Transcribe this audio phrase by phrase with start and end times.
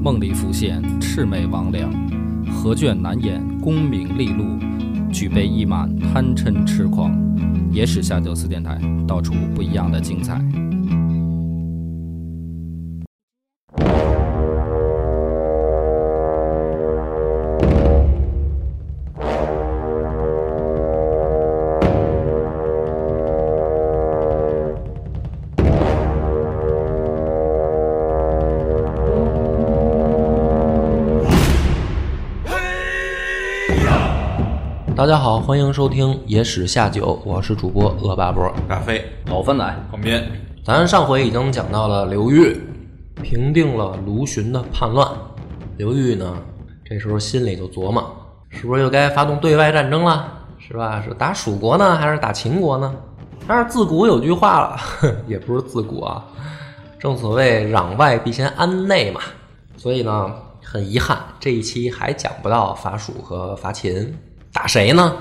[0.00, 1.88] 梦里浮现魑魅魍魉，
[2.52, 4.44] 何卷难掩功名利禄，
[5.12, 7.12] 举杯一满贪嗔痴狂。
[7.72, 10.40] 野史下酒四电台，道出不一样的精彩。
[34.98, 40.28] 大家好，欢迎收听《野史下酒》，我是主播恶霸波大飞，老番仔，旁边，
[40.64, 42.60] 咱上回已经讲到了刘裕
[43.22, 45.08] 平定了卢循的叛乱，
[45.76, 46.36] 刘裕呢，
[46.84, 48.12] 这时候心里就琢磨，
[48.48, 50.32] 是不是又该发动对外战争了？
[50.58, 51.00] 是吧？
[51.00, 52.92] 是打蜀国呢，还是打秦国呢？
[53.46, 54.76] 但是自古有句话了，
[55.28, 56.24] 也不是自古啊，
[56.98, 59.20] 正所谓攘外必先安内嘛。
[59.76, 64.12] 所以呢，很遗憾，这一期还讲不到伐蜀和伐秦。
[64.52, 65.16] 打谁呢？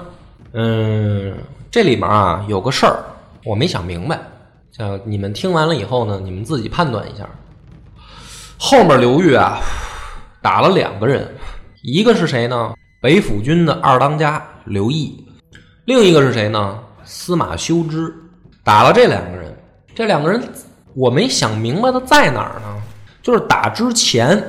[0.54, 1.36] 嗯，
[1.70, 3.04] 这里面啊有个事儿，
[3.44, 4.20] 我没想明白。
[4.72, 7.28] 叫你们听完了以后呢，你们自己判断一下。
[8.58, 9.60] 后面刘裕啊
[10.42, 11.28] 打了两个人，
[11.82, 12.74] 一个是谁呢？
[13.02, 15.26] 北府军的二当家刘毅，
[15.86, 16.80] 另一个是谁呢？
[17.04, 18.14] 司马修之。
[18.64, 19.58] 打了这两个人，
[19.96, 20.42] 这两个人
[20.94, 22.84] 我没想明白的在哪儿呢？
[23.22, 24.42] 就是打之前，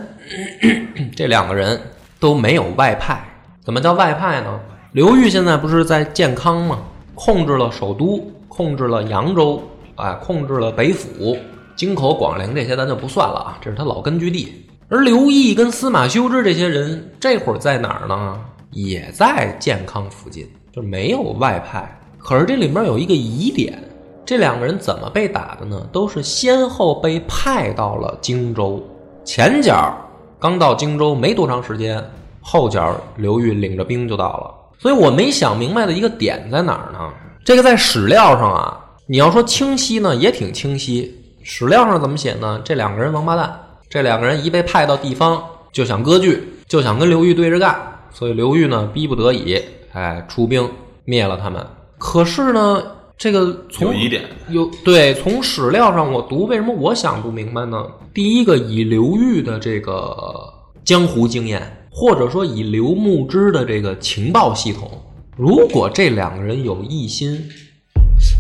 [1.15, 1.81] 这两个人
[2.19, 3.23] 都没有外派。
[3.69, 4.59] 怎么叫外派呢？
[4.93, 6.79] 刘裕现在不是在建康吗？
[7.15, 8.19] 控制了首都，
[8.49, 9.63] 控制了扬州，
[9.97, 11.37] 哎，控制了北府、
[11.77, 14.65] 京口、广陵这些，咱就不算了啊，这是他老根据地。
[14.89, 18.41] 而刘毅跟司马修之这些人这会儿在哪儿呢？
[18.71, 22.01] 也在建康附近，就没有外派。
[22.17, 23.79] 可是这里面有一个疑点，
[24.25, 25.87] 这两个人怎么被打的呢？
[25.93, 28.83] 都是先后被派到了荆州，
[29.27, 29.95] 前脚
[30.41, 32.03] 刚到荆州没多长时间。
[32.41, 36.99] 后脚刘裕领着兵就到了，所以我没想明白的一个点在哪儿呢？
[37.45, 41.15] 这个在史料上啊，你要说清晰呢，也挺清晰。
[41.43, 42.61] 史料上怎么写呢？
[42.63, 47.75] 这两个人王八蛋，这两个人一被派到地方就想割据，就想跟刘裕对着干，
[48.13, 49.59] 所以刘裕呢逼不得已，
[49.93, 50.69] 哎，出兵
[51.05, 51.67] 灭了他们。
[51.97, 52.83] 可是呢，
[53.17, 57.87] 这个从有疑点有对从史料上我读，为什么我想不明白呢？
[58.13, 60.53] 第一个以刘裕的这个
[60.85, 61.75] 江湖经验。
[61.91, 64.91] 或者说，以刘牧之的这个情报系统，
[65.37, 67.43] 如果这两个人有异心，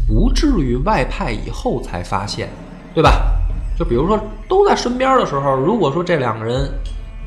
[0.06, 2.48] 不至于外派以后才发现，
[2.94, 3.34] 对吧？
[3.78, 6.68] 就比如说都在身边的时候，如果说这两个人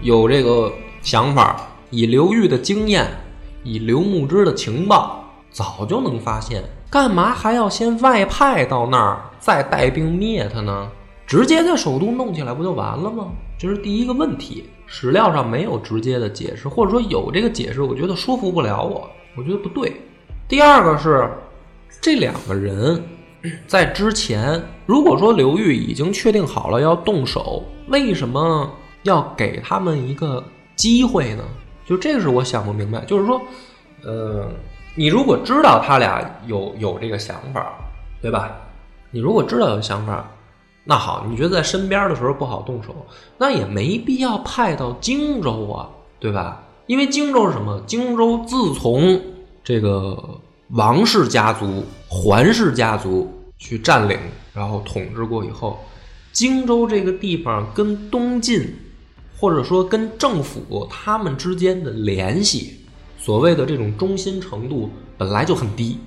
[0.02, 0.72] 有这个
[1.02, 3.08] 想法，以刘裕的经验，
[3.64, 10.90] 以刘牧之的情报，早就能发现，干嘛还要先外派到那儿，再带兵灭他呢？
[11.26, 13.28] 直接在首都弄起来不就完了吗？
[13.58, 14.66] 这是第一个问题。
[14.94, 19.90] 史料上没有直接的解释，或者说有这个解释，我觉得说服不了我，我觉得不对。
[20.50, 21.32] 第二个是
[22.02, 23.02] 这两个人
[23.66, 28.70] 在之前，如果说刘裕已经确定好了要动手，为什么
[29.04, 30.44] 要给他们一个
[30.76, 31.44] 机会呢？
[31.86, 33.00] 就这个是我想不明白。
[33.06, 33.42] 就是说，
[34.04, 34.46] 呃，
[34.94, 37.74] 你如果知道他俩有有这个想法，
[38.22, 38.58] 对吧？
[39.10, 40.30] 你如果知道有想法。
[40.84, 42.96] 那好，你觉得在身边的时候不好动手，
[43.38, 45.90] 那也没必要派到荆州啊，
[46.20, 46.64] 对吧？
[46.88, 47.80] 因为荆州是什么？
[47.86, 49.22] 荆州自从
[49.64, 50.18] 这个
[50.70, 54.18] 王氏家族、桓氏家族去占领，
[54.54, 55.80] 然后统治过以后，
[56.32, 58.76] 荆州这个地方跟东晋，
[59.38, 62.80] 或者说跟政府他们之间的联系，
[63.20, 66.00] 所谓的这种忠心程度本来就很低。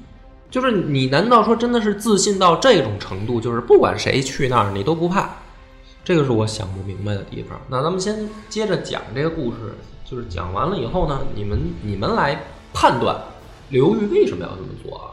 [0.55, 3.41] 就是你难道说真的是自信到这种程度？
[3.41, 5.29] 就是不管谁去那儿你都不怕？
[6.05, 7.61] 这个是我想不明白的地方。
[7.69, 9.75] 那咱们先接着讲这个故事，
[10.05, 12.41] 就是讲完了以后呢，你们你们来
[12.73, 13.21] 判断
[13.71, 15.11] 刘裕为什么要这么做啊？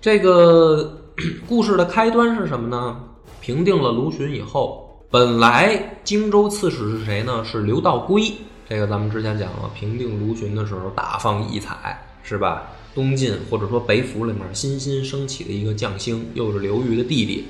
[0.00, 0.96] 这个
[1.48, 2.96] 故事的开端是什么呢？
[3.40, 7.44] 平定了卢循以后，本来荆州刺史是谁呢？
[7.44, 8.32] 是刘道规。
[8.68, 12.62] 这个咱们之前讲了，平定卢循的时候大放异彩，是吧？
[12.96, 17.44] 东晋或者说北府里面新兴升起的一个将星，又是刘裕的弟弟，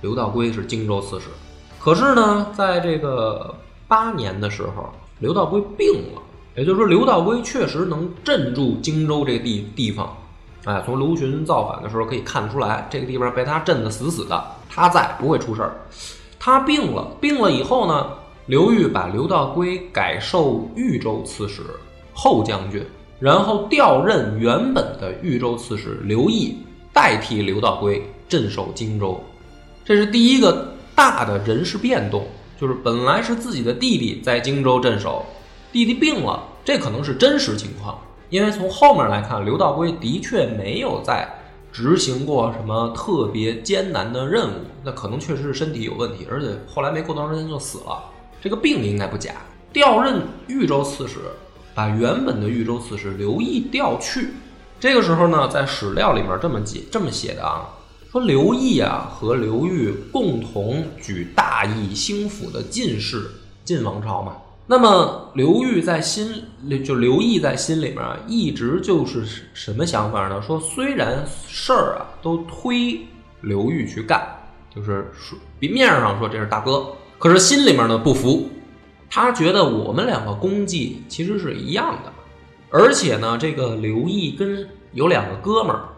[0.00, 1.26] 刘道规是荆州刺史。
[1.80, 3.54] 可是呢，在这个
[3.88, 4.88] 八年的时候，
[5.18, 6.22] 刘道规病了，
[6.56, 10.16] 也就是说，刘道规确实能镇住荆州这个地地方。
[10.64, 15.72] 哎，从刘询造反的时候可以看出来，这个地方被他镇得死死的，他在不会出事儿。
[16.38, 18.10] 他病了，病了以后呢，
[18.46, 21.62] 刘裕把刘道规改授豫州刺史、
[22.12, 22.84] 后将军，
[23.18, 26.56] 然后调任原本的豫州刺史刘毅
[26.92, 29.20] 代替刘道规镇守荆州。
[29.84, 32.26] 这是第一个大的人事变动，
[32.60, 35.24] 就是本来是自己的弟弟在荆州镇守，
[35.72, 37.98] 弟弟病了，这可能是真实情况。
[38.30, 41.26] 因为从后面来看，刘道规的确没有在
[41.72, 48.04] 执行过什么特别艰难的任务，那可能确实是身体有问题，而且后来没过多长时间就死了。
[48.40, 49.32] 这个病应该不假。
[49.72, 51.16] 调任豫州刺史，
[51.78, 54.30] 把原本的豫州刺史刘毅调去。
[54.80, 57.68] 这个时候呢，在史料里面这么记这么写的啊，
[58.10, 63.30] 说刘毅啊和刘裕共同举大义兴辅的晋室，
[63.64, 64.32] 晋王朝嘛。
[64.66, 66.46] 那么刘裕在心，
[66.84, 70.42] 就刘毅在心里面啊，一直就是什么想法呢？
[70.42, 73.06] 说虽然事儿啊都推
[73.42, 74.20] 刘裕去干，
[74.74, 76.88] 就是说面上说这是大哥，
[77.20, 78.50] 可是心里面呢不服，
[79.10, 82.12] 他觉得我们两个功绩其实是一样的，
[82.70, 85.88] 而且呢，这个刘毅跟有两个哥们儿，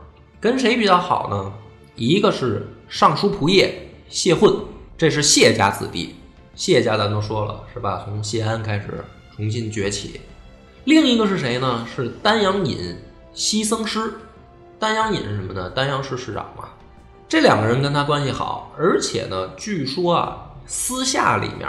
[0.40, 1.52] 跟谁比较好呢？
[1.96, 3.72] 一个是尚书仆射
[4.08, 4.54] 谢混，
[4.96, 6.14] 这是谢家子弟。
[6.54, 8.02] 谢家咱都说了是吧？
[8.04, 9.04] 从谢安开始
[9.34, 10.20] 重新崛起。
[10.84, 11.86] 另一个是谁呢？
[11.94, 12.96] 是丹阳尹
[13.32, 14.14] 西僧师。
[14.78, 15.68] 丹阳尹是什么呢？
[15.70, 16.68] 丹阳市市长嘛。
[17.28, 21.68] 这两个人跟他关系好，而且呢，据说啊，私下里面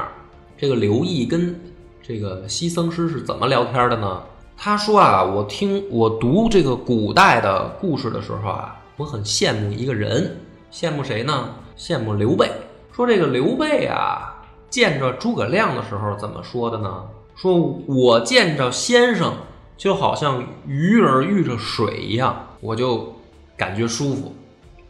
[0.62, 1.60] 这个刘毅跟
[2.04, 4.22] 这个西僧师是怎么聊天的呢？
[4.56, 10.38] 他说啊，我听我读这个古代的故事的时候啊，我很羡慕一个人，
[10.72, 11.50] 羡慕谁呢？
[11.76, 12.48] 羡慕刘备。
[12.92, 14.38] 说这个刘备啊。
[14.70, 17.06] 见着诸葛亮的时候怎么说的呢？
[17.36, 19.34] 说我见着先生
[19.76, 23.12] 就好像鱼儿遇着水一样，我就
[23.58, 24.32] 感觉舒服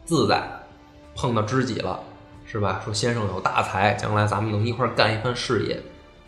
[0.03, 0.44] 自在。
[1.15, 1.97] 碰到知己了，
[2.51, 2.81] 是吧？
[2.83, 5.81] 说先生有大才，将来咱们能一块干一番事业。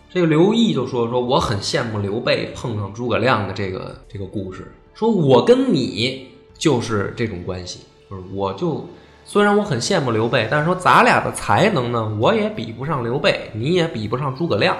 [0.09, 4.73] 这个刘毅就说：“说我很羡慕刘备碰上诸葛亮的这个这个故事。
[4.93, 8.87] 说我跟你就是这种关系，就是我就。”
[9.25, 14.77] 虽然我很羡慕刘备，但是说咱俩的才能呢，我也比不上刘备，你也比不上诸葛亮。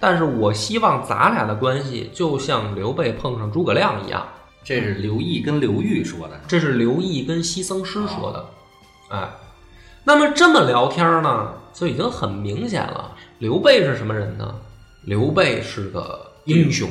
[0.00, 4.26] 但是我希望咱俩的关系就像刘备碰上诸葛亮一样。
[4.62, 8.46] 这是刘毅跟刘裕说的，这是刘毅跟西僧师说的。
[9.10, 9.30] 哎，
[10.04, 13.16] 那么这么聊天呢，就已经很明显了。
[13.38, 14.54] 刘备是什么人呢？
[15.02, 16.88] 刘备是个英雄，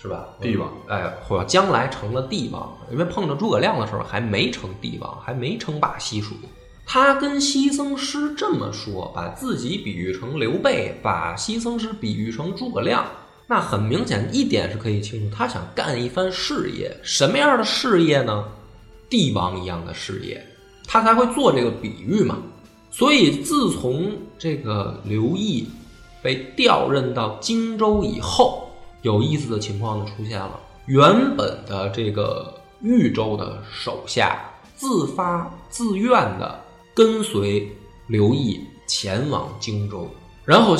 [0.00, 0.26] 是吧？
[0.40, 0.68] 帝王。
[0.88, 6.34] 哎，或将来成了帝王，因为碰着诸葛亮的时候还没成帝王，还没称霸西蜀。
[6.84, 13.04] 他跟西僧师这么说，把自己比喻成刘备，把西僧师比喻成诸葛亮，
[13.48, 16.96] 那很明显一点是可以清楚，他想干一番事业。
[17.02, 18.44] 什么样的事业呢？
[19.08, 20.44] 帝王一样的事业，
[20.86, 22.38] 他才会做这个比喻嘛。
[22.90, 25.68] 所以，自从这个刘毅
[26.22, 28.68] 被调任到荆州以后，
[29.02, 30.58] 有意思的情况就出现了。
[30.86, 34.38] 原本的这个豫州的手下
[34.74, 36.62] 自发自愿的。
[36.94, 37.70] 跟随
[38.06, 40.08] 刘毅前往荆州，
[40.46, 40.74] 然后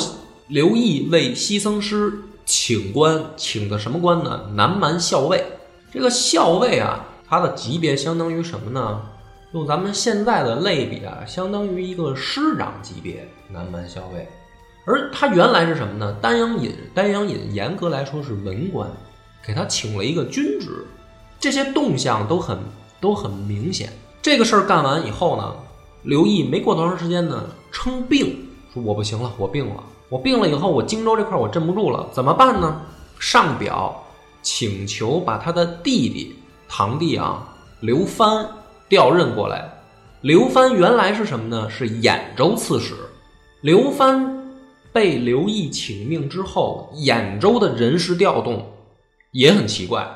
[0.47, 2.11] 刘毅为西僧师
[2.43, 4.49] 请官，请的什么官呢？
[4.55, 5.45] 南蛮校尉。
[5.93, 8.99] 这个校尉啊，他的级别相当于什么呢？
[9.53, 13.27] 用咱们现在的类比啊，相当于一个师长级别。
[13.49, 14.27] 南蛮校尉，
[14.85, 16.15] 而他原来是什么呢？
[16.21, 18.89] 丹阳尹，丹阳尹严格来说是文官，
[19.45, 20.85] 给他请了一个军职。
[21.39, 22.57] 这些动向都很
[22.99, 23.93] 都很明显。
[24.21, 25.55] 这个事儿干完以后呢？
[26.03, 32.81] 刘毅没过多长时间呢，称病，说我不行了，我病了，我病了以后，我荆州这块我镇不住了，怎么办呢？
[33.19, 34.03] 上表
[34.41, 36.35] 请求把他的弟弟
[36.69, 37.47] 堂弟啊
[37.79, 38.47] 刘藩
[38.89, 39.81] 调任过来。
[40.21, 41.69] 刘藩原来是什么呢？
[41.69, 42.93] 是兖州刺史。
[43.61, 44.51] 刘藩
[44.91, 48.65] 被刘毅请命之后，兖州的人事调动
[49.31, 50.07] 也很奇怪。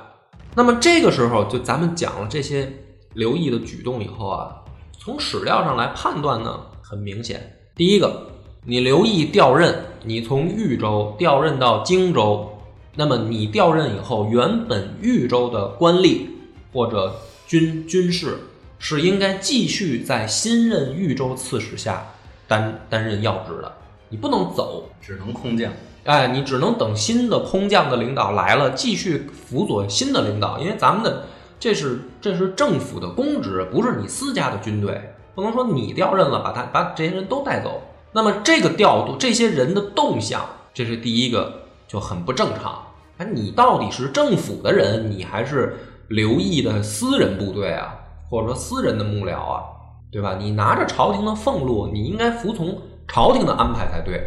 [0.55, 2.71] 那么这个时候，就咱们讲了这些
[3.13, 4.57] 刘毅的举动以后啊。
[4.99, 7.57] 从史料上来判断呢，很明显。
[7.75, 8.27] 第一个，
[8.65, 12.47] 你刘毅调任，你从豫州调任到荆州，
[12.95, 16.27] 那么你调任以后，原本豫州的官吏
[16.71, 17.15] 或者
[17.47, 18.37] 军军士
[18.81, 22.03] 是应该继续在新任豫州刺史下
[22.47, 23.71] 担担任要职的，
[24.09, 24.89] 你不能走。
[24.99, 25.71] 只能空降。
[26.03, 31.25] 哎，你只能等新的空降的领导来了，继续辅佐新的领导，因为咱们的
[31.59, 37.83] 这是这是政府的公职，不是你私家的军队，不能说你调任了，把他把这些人都带走。
[38.13, 42.81] 那么这个调度，这些人的动向，这是第一个就很不正常。
[43.17, 47.95] 哎，你到底是政府的人，你还是刘毅的私人部队啊，
[48.31, 49.61] 或者说私人的幕僚啊，
[50.09, 50.37] 对吧？
[50.39, 54.23] 你拿着朝廷的俸禄，你应该服从朝廷的安排才对。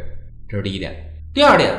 [0.46, 0.94] 这是第一点。
[1.32, 1.74] 第二点，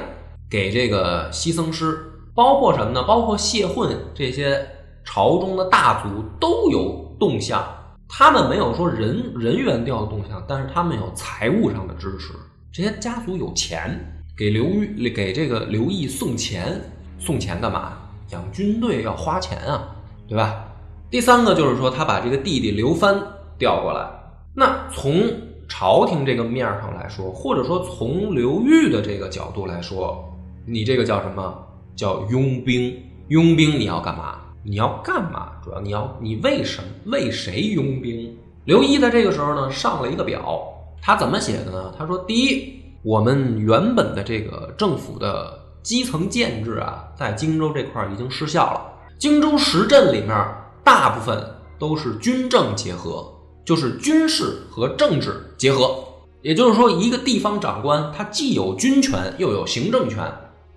[0.50, 2.00] 给这个西僧师，
[2.34, 3.03] 包括什么呢？
[3.03, 4.67] 包括谢混这些
[5.03, 7.63] 朝中的大族都有动向。
[8.10, 12.34] 他们没有说人人员调动向，但是他们有财务上的支持。
[12.74, 16.82] 这些家族有钱，给刘裕给这个刘毅送钱，
[17.20, 17.98] 送钱干嘛呀？
[18.32, 19.96] 养军队要花钱啊，
[20.27, 20.64] 对吧？
[21.15, 23.17] 第三个就是说，他把这个弟弟刘藩
[23.57, 24.05] 调过来。
[24.53, 25.13] 那从
[25.65, 30.22] 朝廷这个面儿上来说，或者说从刘裕的这个角度来说，
[30.67, 31.57] 你这个叫什么？
[31.95, 32.93] 叫拥兵。
[33.29, 34.41] 拥兵你要干嘛？
[34.62, 35.53] 你要干嘛？
[35.63, 38.38] 主要你要你为什么为谁拥兵？
[38.65, 40.65] 刘一在这个时候呢上了一个表，
[41.01, 41.93] 他怎么写的呢？
[41.98, 48.81] 他说：第一，我们原本的这个政府的基层建制啊，在荆州这块儿已经失效了。
[49.17, 50.36] 荆州十镇里面
[50.86, 51.46] 大部分
[51.77, 53.34] 都是军政结合。
[53.65, 55.98] 就是军事和政治结合，
[56.44, 60.24] 也就是说，一个地方长官他既有军权又有行政权，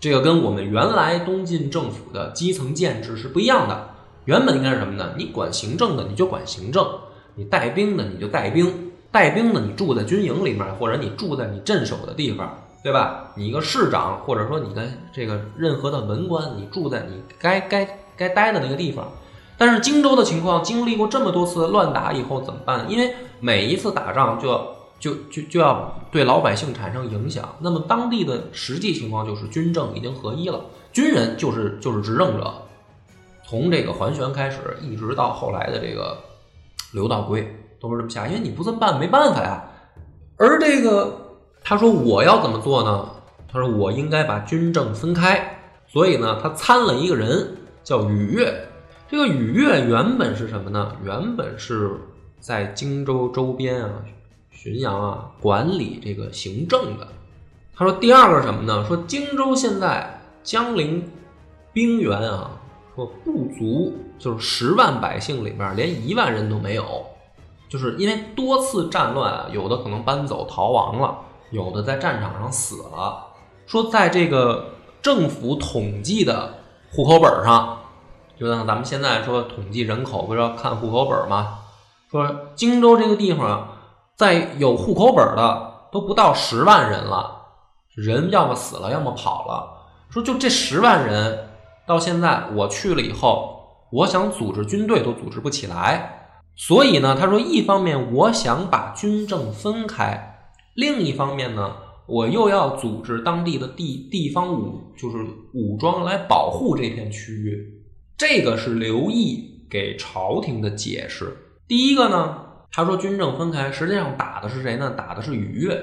[0.00, 3.90] 这个跟我们原来东晋政府的基层建制是不一样的。
[4.24, 5.10] 原本应该是什么呢？
[5.18, 6.82] 你管行政的你就管行政，
[7.34, 13.34] 你带兵的你就带兵，带兵的你住在军营里面，或者你住在你镇守的地方，对吧？
[13.36, 17.86] 你一个市长，或者说你的这个任何的文官，你住在你该该
[18.16, 19.12] 该待的那个地方。
[19.58, 22.88] 但是荆州的情况经历过这么多次乱打以后怎么办？
[22.88, 27.56] 因为每一次打仗就就就就要对老百姓产生影响。
[27.58, 30.60] 那么当地的实际情况就是军政已经合一了，
[30.92, 32.54] 军人就是就是执政者。
[33.44, 36.16] 从这个桓玄开始，一直到后来的这个
[36.92, 38.28] 刘道规都是这么下。
[38.28, 39.64] 因为你不这么办没办法呀。
[40.36, 43.08] 而这个他说我要怎么做呢？
[43.50, 45.56] 他说我应该把军政分开。
[45.88, 48.67] 所以呢，他参了一个人叫禹越。
[49.10, 50.94] 这个禹越原本是什么呢？
[51.02, 51.98] 原本是
[52.38, 53.90] 在荆州周边啊、
[54.52, 57.08] 浔阳啊管理这个行政的。
[57.74, 58.84] 他说第二个什么呢？
[58.86, 61.10] 说荆州现在江陵
[61.72, 62.50] 兵员啊，
[62.94, 67.06] 说不足，就是十万百姓里面连一万人都没有，
[67.66, 71.16] 就是因为多次战乱，有的可能搬走逃亡了，
[71.50, 73.24] 有的在战场上死了。
[73.66, 76.58] 说在这个政府统计的
[76.90, 77.78] 户口本上。
[78.38, 81.58] 就像咱们现在说统计人口，不是要看户口本吗？
[82.10, 83.68] 说荆州这个地方，
[84.16, 87.42] 在有户口本的都不到十万人了，
[87.94, 89.74] 人要么死了，要么跑了。
[90.10, 91.50] 说就这十万人，
[91.86, 96.14] 到现在我去了以后，我想组织军队都组织不起来。
[96.56, 101.76] 所以呢，他说一方面我想把军政分开，另一方面呢，
[102.06, 105.18] 我又要组织当地的地地方武，就是
[105.52, 107.77] 武装来保护这片区域。
[108.18, 111.36] 这个是刘毅给朝廷的解释。
[111.68, 112.36] 第一个呢，
[112.72, 114.90] 他说军政分开，实际上打的是谁呢？
[114.96, 115.80] 打的是禹越，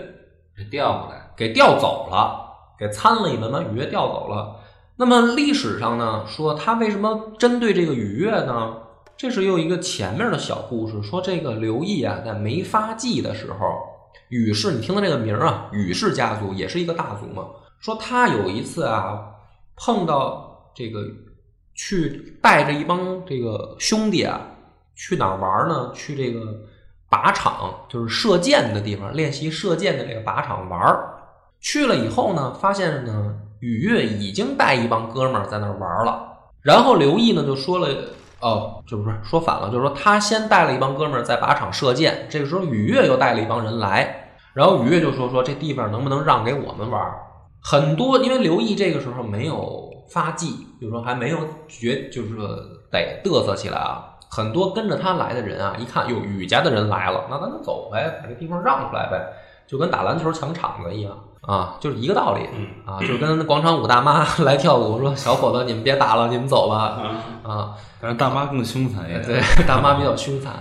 [0.57, 2.45] 给调过来，给调走了，
[2.77, 4.59] 给参了一门，把禹越调走了。
[4.97, 8.79] 那么历史上呢，说他为什么针对这个禹越呢？
[9.15, 13.57] 这是又一个前面的小故事，说这个刘毅啊，在没发迹的时候，
[14.27, 17.45] 禹氏，你听到这个名啊，禹氏家族也是一个大族嘛。
[17.79, 19.21] 说他有一次啊，
[19.77, 20.99] 碰到这个。
[21.75, 24.41] 去带着一帮这个兄弟啊，
[24.95, 25.91] 去哪儿玩呢？
[25.93, 26.39] 去这个
[27.09, 31.11] 靶场，就是射箭的地方，练习射箭的这个靶场玩儿。
[31.59, 36.31] 去了以后呢，发现呢，雨月已经带一帮哥们儿在那儿玩了。
[36.61, 37.87] 然后刘毅呢就说了，
[38.39, 42.27] 哦，就不是说反了，就是说他先带了一帮哥们儿在靶场射箭。
[42.29, 47.13] 这个时候雨月又带了一帮人来，然后雨月就说说这地方能不能让给我们玩？
[47.61, 49.91] 很多，因为刘毅这个时候没有。
[50.09, 52.47] 发迹，就是说还没有觉，就是说
[52.91, 54.11] 得嘚瑟起来啊！
[54.29, 59.33] 很多跟着他来的人啊，一看哟，雨家的人来了，那咱就走呗，把这地方让出来呗，
[59.67, 62.41] 就跟打篮球抢场子一样啊，就是一个道理
[62.85, 67.01] 啊，就跟广场舞大妈 来跳舞，说小伙子你们别打了，你们走吧
[67.43, 67.73] 啊！
[68.01, 70.51] 但是大妈更凶残一点，对， 大妈比较凶残，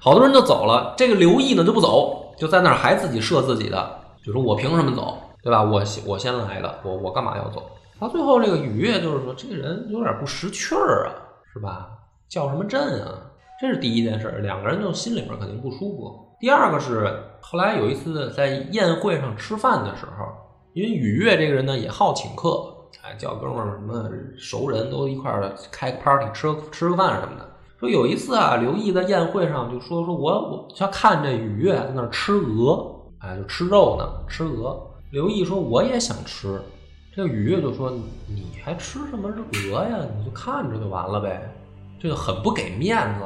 [0.00, 5.62] 好多人就走了，这个刘毅呢就不走，就在那儿还自己射自己的，就说我凭什么走，对吧？
[5.62, 7.62] 我我先来的，我我干嘛要走？
[8.04, 11.08] 到最后，这个雨月就是说，这个人有点不识趣儿啊，
[11.50, 11.88] 是吧？
[12.28, 13.18] 叫什么朕啊？
[13.58, 16.36] 这是第一件事，两个人就心里面肯定不舒服。
[16.38, 20.26] 第二个是后来有一次在宴会上吃饭的时候，
[20.74, 24.06] 因为雨月这个人呢也好请客，哎，叫哥们儿什么
[24.36, 27.48] 熟人都一块儿开个 party 吃吃个饭什么的。
[27.80, 34.90] 说有一次啊，刘毅在宴会上就说说我我他看这雨月在那儿吃鹅，哎，就吃肉呢，吃鹅。
[35.10, 36.60] 刘毅说我也想吃，
[37.16, 37.92] 这个禹越就说
[38.26, 39.96] 你还吃什么鹅呀？
[40.18, 41.48] 你就看着就完了呗，
[42.00, 43.24] 这个很不给面子，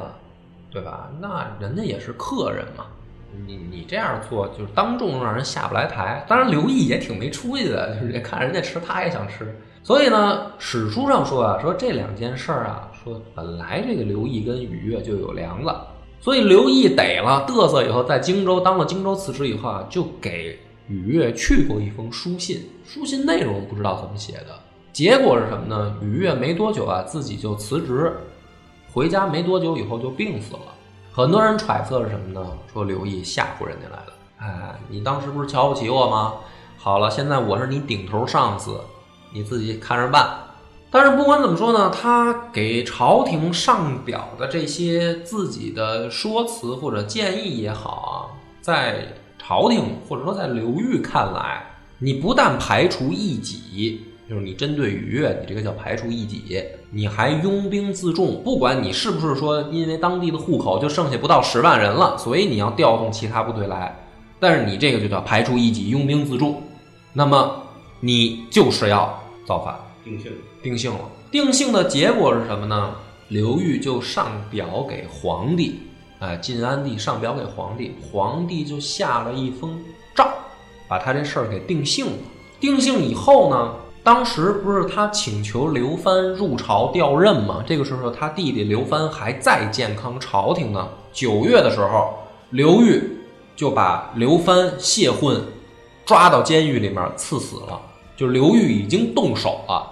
[0.69, 1.09] 对吧？
[1.19, 2.85] 那人家也是客人嘛，
[3.47, 6.23] 你你这样做就是当众让人下不来台。
[6.27, 9.59] 当然刘毅也挺没出息的，就是看人家吃他也想吃。
[9.81, 15.73] 所以呢，史书上说啊，说这两件事儿啊，说本来这个刘毅跟禹越就有梁子，
[16.21, 24.59] 所以刘毅逮了嘚瑟以后，在荆州当了荆州刺史以后啊，就给禹越去过一封书信，书信内容不知道怎么写的，
[24.91, 25.95] 结果是什么呢？
[26.01, 28.11] 禹越没多久啊，自己就辞职，
[28.91, 30.61] 回家没多久以后就病死了。
[31.11, 32.45] 很多人揣测是什么呢？
[32.73, 36.33] 说刘毅吓唬人家来了，哎，你当时不是瞧不起我吗？
[36.77, 38.79] 好了，现在我是你顶头上司。
[39.31, 40.39] 你自己看着办。
[40.89, 49.13] 但是不管怎么说呢，他给朝廷上表的这些自己的说辞或者建议也好啊，在
[49.49, 51.65] 朝廷或者说在刘裕看来，
[51.97, 58.43] 你不但排除异己，就是你针对于越，你这个叫排除异己，你还拥兵自重。
[58.43, 63.97] 不管你是不是说因为当地的户口就剩下不到十万人了，所以你要调动其他部队来，
[64.39, 66.61] 但是你这个就叫排除异己，拥兵自重。
[67.13, 67.63] 那么
[68.01, 69.19] 你就是要。
[69.47, 70.99] 造反，定性，定性了。
[71.31, 72.91] 定性的结果是什么呢？
[73.29, 75.79] 刘裕就上表给皇帝，
[76.19, 79.81] 哎，晋安帝上表给皇帝，皇帝就下了一封
[80.13, 80.27] 诏，
[80.87, 82.17] 把他这事儿给定性了。
[82.59, 87.63] 定性以后呢，当时不是他请求刘藩入朝调任吗？
[87.65, 90.89] 这个时候他弟弟刘藩还在健康朝廷呢。
[91.13, 92.15] 九月的时候，
[92.49, 93.01] 刘裕
[93.55, 95.41] 就把刘藩谢混
[96.05, 97.79] 抓到监狱里面赐死了。
[98.17, 99.89] 就刘裕已经动手了，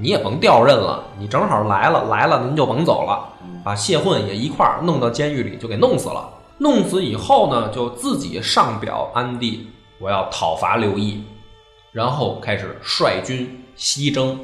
[0.00, 3.28] 你也甭调任了，你正好来了，来了您就甭走了，
[3.64, 6.28] 把谢混也一块儿弄到监狱里，就给弄死了。
[6.58, 11.22] 弄死以后呢，就自己上表安帝，我要讨伐刘毅，
[11.92, 14.38] 然后开始率军西征。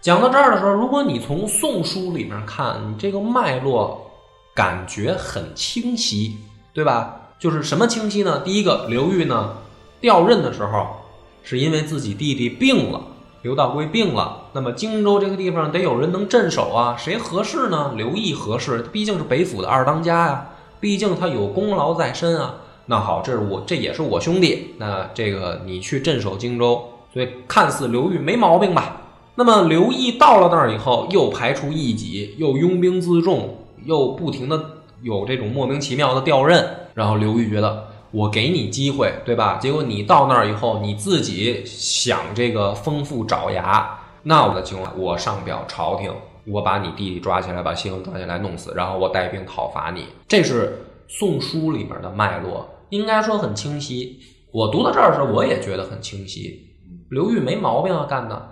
[0.00, 4.10] 讲到这儿的时候，如果你从《宋书》里面看，你这个脉络
[4.54, 6.36] 感觉很清晰，
[6.72, 7.20] 对吧？
[7.38, 8.40] 就是什么清晰呢？
[8.40, 9.56] 第一个，刘裕呢
[10.00, 10.86] 调任的时候。
[11.46, 12.98] 是因为自己弟弟病了，
[13.44, 17.92] 刘道规病了，那么荆州这个地方得有人能镇守啊，谁合适呢？
[17.94, 20.48] 刘毅合适，毕竟是北府的二当家呀，
[20.80, 22.54] 毕竟他有功劳在身啊。
[22.86, 29.02] 那好，这是我，这也是我兄弟，那这个你去镇守荆州，所以看似刘裕没毛病吧？
[29.34, 34.58] 那么刘毅到了那儿以后，又排除异己，又拥兵自重，又不停的
[35.02, 37.88] 有这种莫名其妙的调任，然后刘裕觉得。
[38.14, 39.58] 我给你机会，对吧？
[39.60, 46.14] 结果你到那儿以后，你自己想这个丰富爪牙，那我的情况，我上表朝廷，
[46.46, 50.06] 我把你弟弟抓起来，把谢文抓起来弄死，然后我带兵讨伐你。
[50.28, 54.20] 这是《宋书》里面的脉络，应该说很清晰。
[54.52, 56.70] 我读到这儿的时候，我也觉得很清晰。
[57.10, 58.50] 刘裕没毛病啊，干的。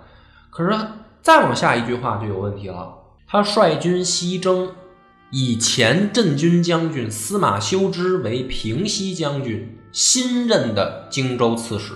[0.49, 0.77] 可是
[1.21, 2.93] 再往下一句话就有问题了，
[3.25, 4.69] 他率军西征。
[5.35, 11.93] 以前镇军将军司马修之为平西将军，新任的荆州刺史，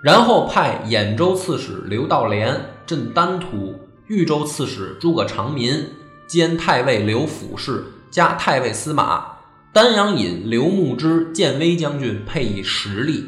[0.00, 5.84] 然后派兖州刺史刘道廉镇丹徒，豫州刺史诸葛长民
[6.26, 9.32] 兼太尉刘府事加太尉司马，
[9.70, 13.26] 丹阳尹刘牧之建威将军配以实力。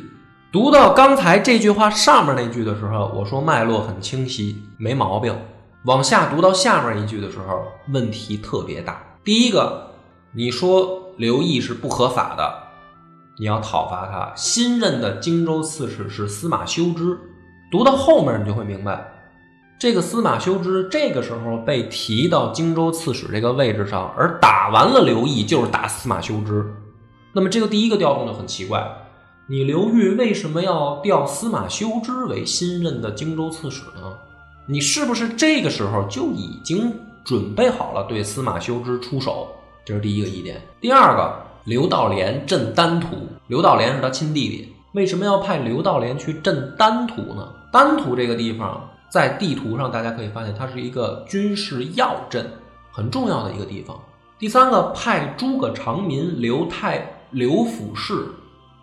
[0.51, 5.39] 读到刚才这句话上面那句的时候，我说脉络很清晰，没毛病。
[5.85, 9.03] 往下读到下面一句的时候，问题特别大。
[9.31, 9.93] 第一个，
[10.33, 12.53] 你说刘毅是不合法的，
[13.39, 14.33] 你要讨伐他。
[14.35, 17.17] 新任的荆州刺史是司马修之，
[17.71, 19.09] 读到后面你就会明白，
[19.79, 26.67] 这个司马修之这个时候被提到荆州刺史这个位置上，而打完了刘毅就是打司马修之。
[27.33, 28.85] 那么这个第一个调动就很奇怪，
[29.47, 34.13] 你刘裕为什么要调司马修之为新任的荆州刺史呢？
[34.67, 36.93] 你是不是这个时候就已经？
[37.31, 39.47] 准备好了对司马修之出手，
[39.85, 40.61] 这是第一个疑点。
[40.81, 43.07] 第二个，刘道廉镇丹徒，
[43.47, 47.49] 刘道廉是他亲弟弟，为什么要派刘道廉去镇丹徒呢？
[47.71, 52.45] 丹徒这个地方在地图上大家可以发现，它是一个军事要镇，
[52.91, 53.97] 很重要的一个地方。
[54.37, 58.27] 第三个，派诸葛长民、刘太、刘府事。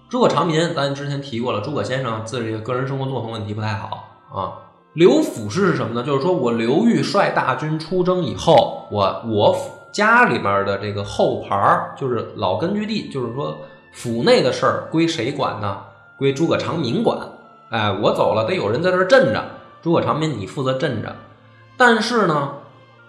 [0.07, 4.66] 诸葛长民，咱之前提过了，诸葛先生自己个人生活作风问题不太好啊。
[4.97, 6.03] 刘府是什么呢？
[6.03, 9.55] 就是说我刘裕率大军出征以后，我我
[9.91, 13.59] 家里面的这个后牌儿就是老根据地，就是说
[13.93, 15.77] 府内的事儿归谁管呢？
[16.17, 17.19] 归诸葛长民管。
[17.69, 19.43] 哎，我走了，得有人在这儿镇着。
[19.83, 21.15] 诸葛长民，你负责镇着。
[21.77, 22.53] 但是呢，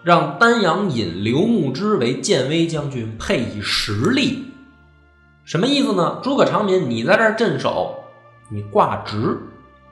[0.02, 4.52] 让丹阳尹刘牧之为建威将军，配以实力。
[5.46, 6.18] 什么意思呢？
[6.22, 7.94] 诸葛长民，你在这儿镇守，
[8.50, 9.38] 你挂职，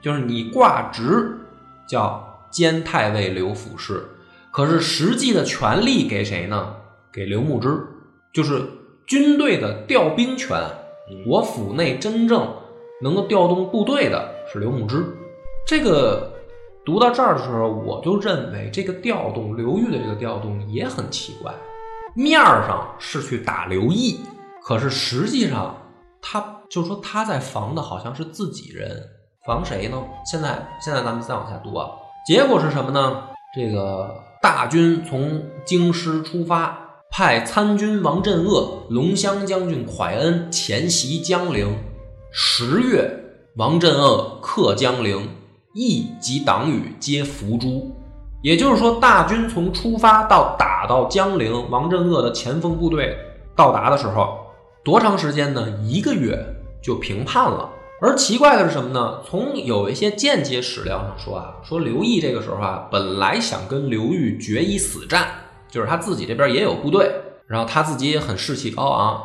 [0.02, 1.38] 就是你挂职
[1.86, 4.04] 叫监太尉刘府氏。
[4.50, 6.76] 可是实际的权力给谁呢？
[7.12, 7.86] 给刘牧之，
[8.32, 8.62] 就是
[9.06, 10.58] 军队的调兵权。
[11.26, 12.54] 我府内真正
[13.02, 15.04] 能够调动部队的是刘牧之。
[15.66, 16.32] 这个
[16.84, 21.54] 读到这儿的时候，我就认为这个调动刘裕的这个调动也很奇怪。
[22.14, 24.20] 面儿上是去打刘毅，
[24.62, 25.76] 可是实际上
[26.22, 29.02] 他就说他在防的好像是自己人，
[29.46, 29.96] 防谁呢？
[30.24, 31.88] 现在现在咱们再往下读啊，
[32.26, 33.22] 结果是什么呢？
[33.54, 36.76] 这个大军从京师出发，
[37.10, 41.78] 派参军王镇恶、龙骧将军蒯恩前袭江陵。
[42.32, 43.08] 十月，
[43.56, 45.28] 王镇恶克江陵，
[45.74, 47.94] 义及党羽皆伏诛。
[48.42, 53.16] 也就是说，大军从出发到打到江陵，王镇恶的前锋部队
[53.54, 54.38] 到达的时候，
[54.84, 55.66] 多长时间呢？
[55.82, 56.38] 一个月
[56.82, 57.70] 就平叛了。
[57.98, 59.20] 而奇怪的是什么呢？
[59.26, 65.26] 从有一些间接史料上说啊，说刘毅这个时候啊，本来想跟刘裕决一死战，
[65.70, 67.10] 就是他自己这边也有部队，
[67.46, 69.18] 然后他自己也很士气高昂。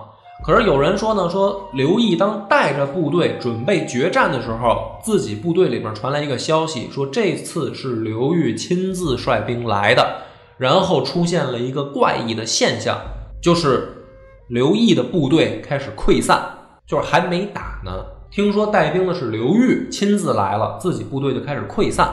[0.45, 10.21] 可是有人说呢，说刘毅当带着部队准备决战的时候，自己部队里面传来一个消息，说这次是刘裕亲自率兵来的，
[10.57, 12.97] 然后出现了一个怪异的现象，
[13.41, 14.05] 就是
[14.47, 16.41] 刘毅的部队开始溃散，
[16.87, 17.91] 就是还没打呢，
[18.31, 22.09] 听说带兵的是刘裕亲自来了，自己部队就开始溃散，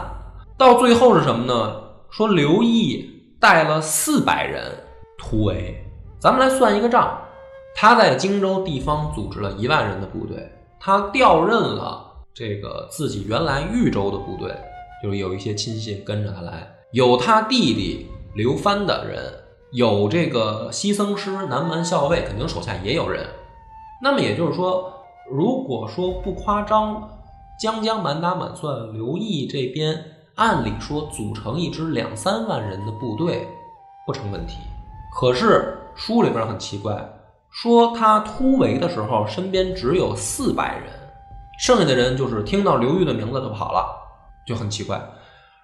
[0.56, 1.80] 到最后是什么呢？
[2.10, 4.64] 说刘毅带了四百人
[5.16, 5.80] 突围，
[6.18, 7.16] 咱们来算一个账。
[7.76, 10.50] 他在荆州地方组织了一万人的部队，
[10.80, 12.04] 他调任了
[12.34, 14.52] 这个自己原来豫州的部队，
[15.00, 19.22] 就是有一些亲信跟着他来，有他弟弟刘藩的人，
[19.70, 23.24] 有这个西僧师南蛮校尉，肯定手下也有人。
[24.02, 24.92] 那么也就是说，
[25.30, 27.08] 如果说不夸张，
[27.60, 30.04] 将将满打满算，刘毅这边
[30.36, 33.46] 按理说组成一支两三万人的部队
[34.06, 34.58] 不成问题，
[35.18, 36.96] 可是书里边很奇怪。
[37.50, 40.84] 说他突围的时候，身边只有四百人，
[41.58, 43.86] 剩下的人就是听到刘裕的名字就跑了，
[44.46, 45.00] 就很奇怪。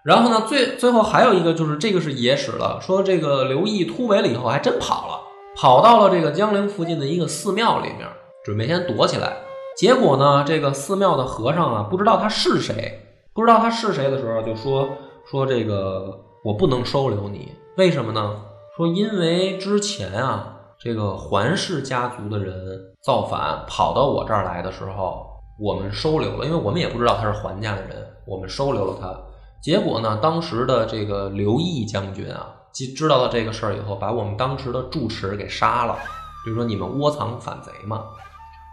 [0.02, 5.20] 然后呢，最最后还有一个就是这个是野史了，说这个刘毅突围了以后还真跑了，
[5.56, 8.08] 跑到了这个江陵附近的一个寺庙里面，
[8.44, 9.36] 准备先躲起来。
[9.76, 13.00] 结果呢，这个寺庙的和尚啊，不知道他是谁，
[13.32, 14.88] 不知道他是谁的时候，就说
[15.30, 18.42] 说这个我不能收留你，为什么呢？
[18.76, 20.50] 说因为之前啊。
[20.76, 22.54] 这个桓氏家族的人
[23.02, 25.24] 造反跑到我这儿来的时候，
[25.58, 29.16] 我们收留了，因为我们也不知道他是桓家的人，我们收留了他。
[29.62, 35.96] 结果呢，当时的这个刘毅将军啊，知知道了这个事儿以后，把我们当时的住持给杀了。
[36.44, 38.04] 比如说你们窝藏反贼嘛，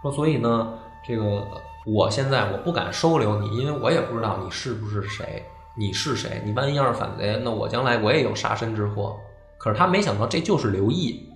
[0.01, 0.73] 说所以呢，
[1.05, 1.47] 这个
[1.85, 5.43] 我现在我不敢收留你，因为我也不知道你是不是谁，
[5.77, 6.41] 你是谁？
[6.45, 9.17] 你万一要是反贼，那我将来我也有杀身之祸。
[9.57, 11.27] 可是他没想到这就是刘毅。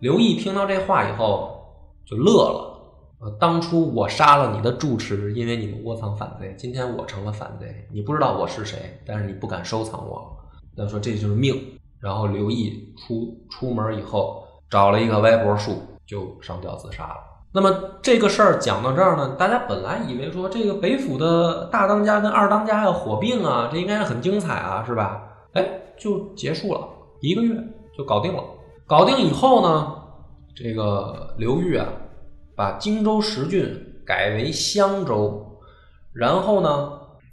[0.00, 1.64] 刘毅听到这话以后
[2.04, 2.70] 就乐了。
[3.20, 6.54] 呃，当初我杀了你的住持，因为你们窝藏反贼。
[6.58, 10.36] 今天我成了反贼，你不知道我是谁，但是你不敢收藏我。
[10.76, 11.58] 那说这就是命。
[12.00, 17.33] 然后刘毅出出门以后，找了一个歪脖树，就上吊自杀了。
[17.54, 25.22] 那么这个事儿讲到这儿呢，大家本来以为说这个北府的大当家跟二当家要火并啊，这应该很精彩啊，是吧？
[25.52, 25.64] 哎，
[25.96, 26.80] 就结束了，
[27.20, 27.54] 一个月
[27.96, 28.42] 就搞定了。
[28.88, 29.94] 搞定以后呢，
[30.56, 31.86] 这个刘裕啊，
[32.56, 35.60] 把荆州十郡改为襄州，
[36.12, 36.90] 然后呢，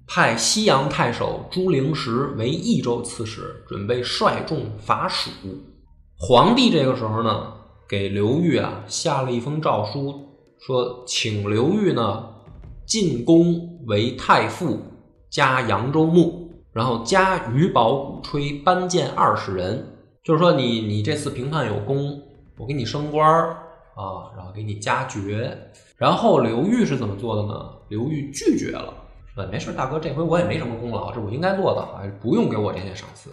[0.08, 5.32] 派西阳太守朱灵石为益州刺史，准备率众伐蜀。
[6.16, 7.54] 皇帝这个时候呢，
[7.92, 10.18] 给刘裕啊下了一封诏书，
[10.66, 12.26] 说请刘裕呢
[12.86, 14.80] 进宫为太傅，
[15.30, 19.86] 加扬州牧，然后加余保鼓吹班建二十人。
[20.24, 22.18] 就是说，你你这次评判有功，
[22.58, 23.58] 我给你升官儿
[23.98, 25.58] 啊，然后给你加爵。
[25.98, 27.70] 然后刘裕是怎么做的呢？
[27.90, 28.94] 刘裕拒绝了，
[29.36, 33.30] 说没事，大哥，这回我也没什么功劳，这我应该做的，哎，不用给我这些赏赐。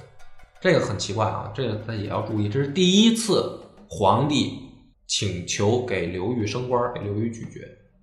[0.61, 3.57] 这个很奇怪啊，这个大家也要注意，这是第一次
[3.89, 4.61] 皇帝
[5.07, 7.61] 请求给刘裕升官，给刘裕拒绝。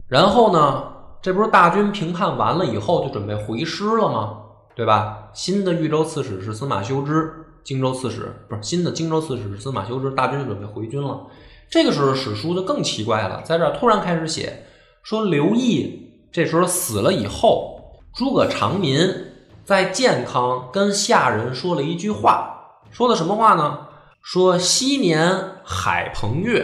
[0.07, 0.83] 然后呢，
[1.21, 4.41] 这不是大军评判完了以后就准备回师了吗？
[4.75, 5.29] 对吧？
[5.33, 7.31] 新的豫州刺史是司马修之，
[7.63, 11.27] 荆州刺史不是新的荆州刺史是司马修之，大军就准备回军了。
[11.69, 14.65] 这个时候史书就更奇怪了，在这儿突然开始写
[15.01, 18.99] 说刘毅这时候死了以后，诸葛长民
[19.63, 23.87] 在健康跟下人说了一句话，说的什么话呢？
[24.21, 26.63] 说昔年海鹏月，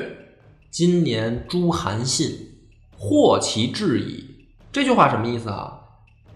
[0.70, 2.52] 今年朱韩信，
[2.96, 4.46] 获其志矣。
[4.72, 5.80] 这句话什么意思啊？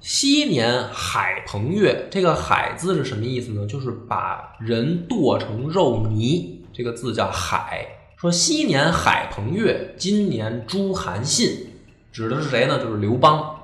[0.02, 3.68] 昔年海鹏月，这个“海”字是什么意思呢？
[3.68, 7.88] 就是把人剁成肉泥，这个字叫海。
[8.18, 11.68] 说昔年海鹏月，今年诛韩信，
[12.12, 12.80] 指的是谁呢？
[12.80, 13.58] 就是刘邦。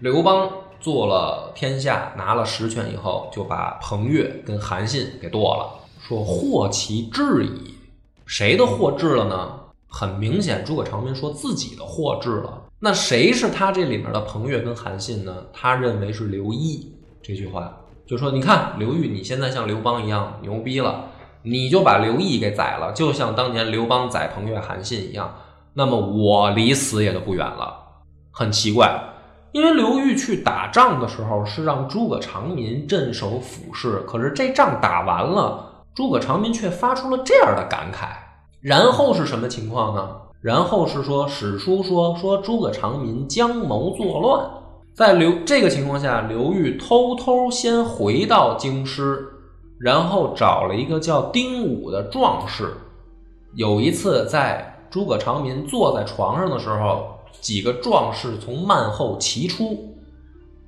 [0.00, 5.86] 刘邦做了天下，拿了实权以后，就把彭越跟韩信给剁了。
[6.00, 7.73] 说获其志矣，
[8.26, 9.60] 谁的祸至了呢？
[9.88, 12.62] 很明显，诸葛长民说自己的祸至了。
[12.80, 15.32] 那谁是他这里面的彭越跟韩信呢？
[15.52, 16.92] 他认为是刘毅。
[17.22, 21.04] 这句话就说：你看刘裕，你现在像刘邦一样牛逼了，
[21.42, 25.32] 你就把刘毅给宰了，就像当年刘邦宰彭越、韩信一样。
[25.74, 27.76] 那么我离死也就不远了。
[28.30, 29.00] 很奇怪，
[29.52, 35.70] 因为刘裕去打仗的时候是让诸葛长民镇守府市，可是这仗打完了。
[35.94, 38.08] 诸葛长民却发出了这样的感慨，
[38.60, 40.16] 然后是什么情况呢？
[40.40, 44.50] 然后是说史书说说诸葛长民将谋作乱，
[44.92, 49.26] 在刘这个情况下，刘裕偷偷先回到京师，
[49.78, 52.74] 然后找了一个叫丁武的壮士。
[53.54, 59.94] 有一次，在诸葛长民坐在床上的时候，几个壮士从幔后齐出，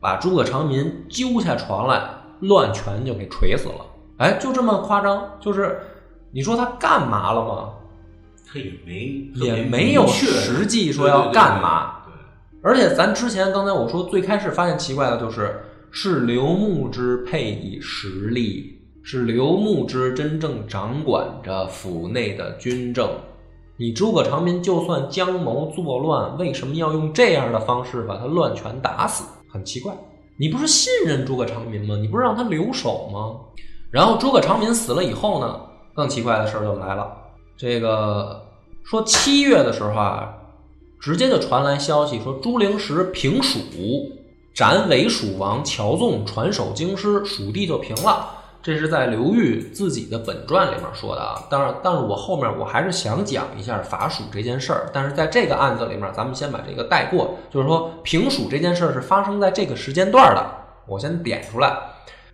[0.00, 2.00] 把诸葛长民揪下床来，
[2.40, 3.84] 乱拳就给锤死了。
[4.18, 5.36] 哎，就这么夸张？
[5.40, 5.78] 就是
[6.32, 7.72] 你说他干嘛了吗？
[8.46, 12.02] 他也没也没有实际说要干嘛。
[12.04, 12.12] 对，
[12.62, 23.10] 而且咱之前刚才我说最开始发现奇怪的就是，是刘牧之配以实力，是刘牧之真正掌管着府内的军政。
[23.76, 29.24] 你诸葛长民就算将谋作乱，为什么要用这样的方式把他乱拳打死？
[29.52, 29.92] 很奇怪。
[30.38, 31.96] 你不是信任诸葛长民吗？
[31.96, 33.36] 你不是让他留守吗？
[33.90, 35.60] 然后诸葛长民死了以后呢，
[35.94, 37.10] 更奇怪的事儿就来了。
[37.56, 38.44] 这个
[38.84, 40.34] 说七月的时候啊，
[41.00, 43.58] 直接就传来消息说朱灵石平蜀，
[44.54, 48.30] 斩伪蜀王乔纵，传首京师，蜀地就平了。
[48.62, 51.40] 这是在刘裕自己的本传里面说的啊。
[51.48, 54.90] 当然，但是我后面我还是想讲一下伐蜀这件事儿。
[54.92, 60.44] 但是在这个案子里面，咱们先把这个带过，就是说平蜀这件事儿是发生在这个时间段的，
[60.88, 61.78] 我先点出来。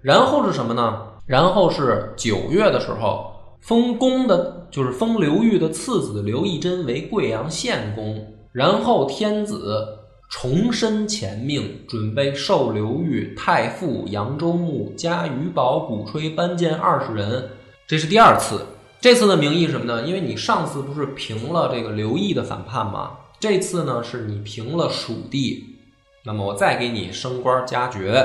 [0.01, 1.03] 然后是什么呢？
[1.27, 8.35] 然后是九月的时候，封公的，就是封刘裕的次子刘义珍为贵阳县公。
[8.53, 9.87] 然后天子
[10.29, 17.51] 重申前命，准备授刘裕太傅、扬州牧、加余保、鼓吹班建二十人。
[17.87, 18.67] 这是第二次。
[19.01, 20.03] 这次的名义是什么呢？
[20.03, 23.13] 因为你上次不是平了这个刘毅的反叛吗？
[23.41, 25.79] 这次呢，是你平了蜀地，
[26.25, 28.25] 那么我再给你升官加爵，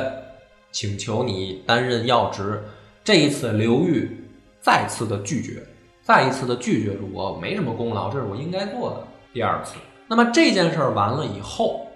[0.71, 2.63] 请求你担任要职。
[3.07, 4.19] 这一次，刘裕
[4.59, 5.63] 再次的拒绝，
[6.03, 9.07] 再一次的拒绝我没什么功劳，这是我应该做的。
[9.33, 9.75] 第二次，
[10.09, 11.87] 那么这件事儿完了以后，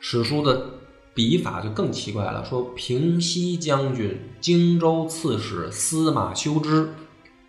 [0.00, 0.64] 史书的
[1.12, 6.88] 笔法就更奇怪了，说平西将军、荆州刺史司马修之，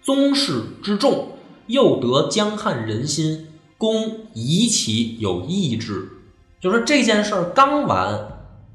[0.01, 1.29] 宗室之众，
[1.67, 3.47] 又得江汉人心，
[3.77, 6.05] 公疑其有异志。
[6.59, 8.27] 就说这件事儿刚完，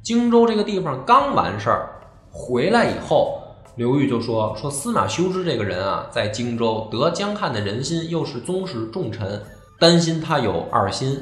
[0.03, 1.91] 荆州这个地方刚完事儿，
[2.31, 3.37] 回来以后。
[3.81, 9.43] 刘裕就说：“说司马修之这个人啊，在荆州得江汉的人心，又是宗室重臣，
[9.79, 11.19] 担心他有二心。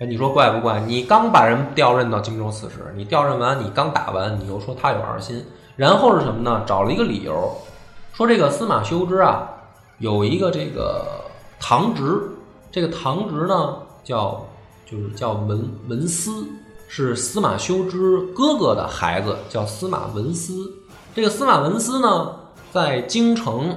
[0.00, 0.80] 哎，你说怪不怪？
[0.80, 5.44] 你刚把人调任到荆州刺史，你调任完，你刚打完，你又说他有二心，
[5.76, 6.64] 然后是什么呢？
[6.66, 7.56] 找了一个理由，
[8.12, 9.48] 说这个司马修之啊，
[9.98, 11.06] 有一个这个
[11.60, 12.22] 堂侄，
[12.72, 14.44] 这个堂侄呢叫
[14.84, 16.44] 就是叫文文思，
[16.88, 20.68] 是司马修之哥哥的孩子，叫司马文思。”
[21.12, 22.36] 这个司马文思呢，
[22.70, 23.76] 在京城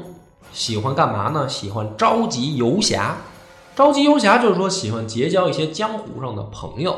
[0.52, 1.50] 喜欢干嘛呢？
[1.50, 3.17] 喜欢召集游侠。
[3.76, 6.96] 召集游侠就是说喜欢结交一些江湖上的朋友，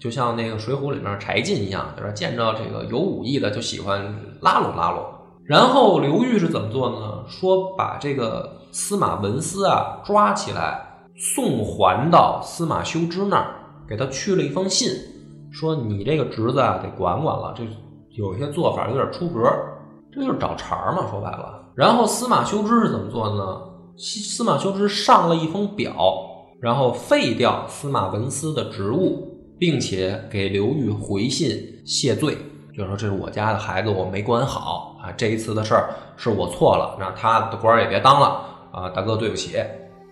[0.00, 5.04] 就像那个《水浒》里面柴进一样，就是见着这个有武艺的就喜欢拉拢拉拢。
[5.44, 7.22] 然后刘裕是怎么做呢？
[7.28, 13.54] 说把这个司马文思啊抓起来，送还到司马修之那儿，
[13.88, 14.90] 给他去了一封信，
[15.52, 17.62] 说你这个侄子啊得管管了，这。
[18.18, 19.48] 有些做法有点出格，
[20.12, 21.06] 这就是找茬嘛。
[21.08, 23.60] 说白了，然后司马修之是怎么做的呢？
[23.96, 25.94] 司马修之上了一封表，
[26.60, 32.36] 然后废掉司马文思的职务，并且给刘裕回信谢罪，
[32.76, 38.40] 就说这是我家的孩子，我没管好啊，这一次的事儿是我错了，那他的官儿也别当了
[38.72, 39.56] 啊，大哥对不起。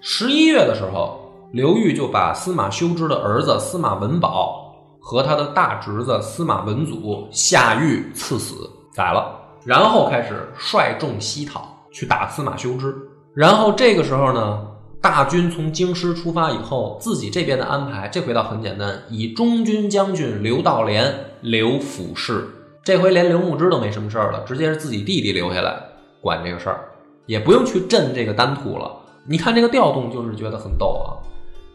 [0.00, 1.18] 十一月的时候，
[1.52, 4.65] 刘裕就把司马修之的儿子司马文宝
[5.08, 12.92] 和他的大侄子司马文祖下狱赐死，宰了，然后开始率众西讨，去打司马修之。
[13.32, 14.66] 然后这个时候呢，
[15.00, 22.48] 大军从京师出发以后，自己这边的安排，这回倒很简单，以中军将军刘道廉、刘辅事。
[22.82, 25.80] 这回连刘牧之都没什么事儿了，直接是自己弟弟留下来
[26.20, 26.80] 管这个事儿，
[27.26, 28.90] 也不用去镇这个丹徒了。
[29.24, 31.14] 你看这个调动，就是觉得很逗啊。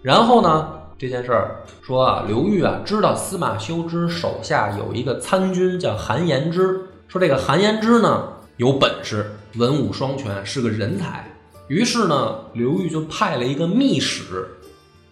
[0.02, 11.26] 然后呢，这件事儿说啊，刘裕啊知道司马修之手下有一个参军叫韩延之，说这个韩延之呢有本事，文武双全，是个人才。
[11.70, 14.48] 于是呢，刘裕就派了一个密使，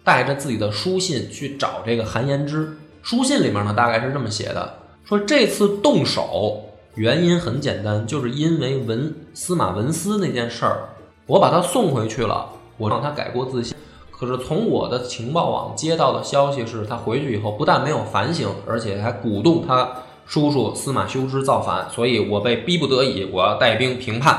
[0.04, 2.72] 带着自己的书信去找这个韩延之。
[3.02, 4.72] 书信里面呢，大概是这么写的：
[5.04, 10.88] 说这次动手原因很简单，就是因为文司马文思那件事儿，
[11.26, 13.74] 我把他送回去了，我让他改过自新。
[14.20, 19.88] 可是从我的情报网接到的消息是，他回去以后不但没有反省，而且还鼓动他
[20.26, 24.38] 叔叔司马修之造反，所以我被逼不得已，我要带兵平叛。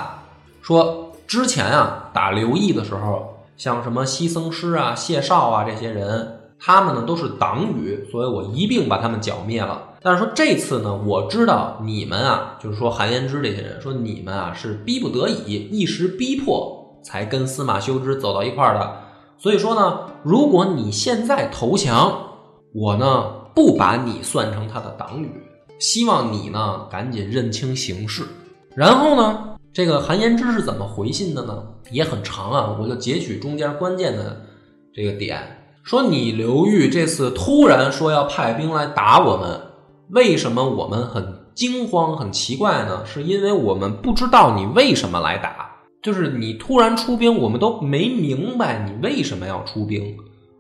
[0.62, 9.82] 说之前啊，打刘毅的时候，像什么西僧师啊、谢绍啊这些人，他们呢都是党羽，所以我一并把他们剿灭了。
[10.04, 18.98] 但是说这次呢，我知道你们啊，就是说韩延之这些人，说你们啊是逼不得已，一时逼迫才跟司马修之走到一块儿的。
[19.41, 22.15] 所以说呢，如果你现在投降，
[22.75, 23.23] 我呢
[23.56, 25.32] 不把你算成他的党羽，
[25.80, 28.23] 希望你呢赶紧认清形势。
[28.75, 31.63] 然后呢，这个韩延之是怎么回信的呢？
[31.89, 34.39] 也很长啊，我就截取中间关键的
[34.93, 35.41] 这个点，
[35.84, 39.60] 说你刘裕这次突然说要派兵来打我们，
[40.12, 43.04] 为什么我们很惊慌、很奇怪呢？
[43.08, 45.70] 是因为我们不知道你为什么来打。
[46.02, 50.18] 就是你突然出兵，我们都没明白你为什么要出兵，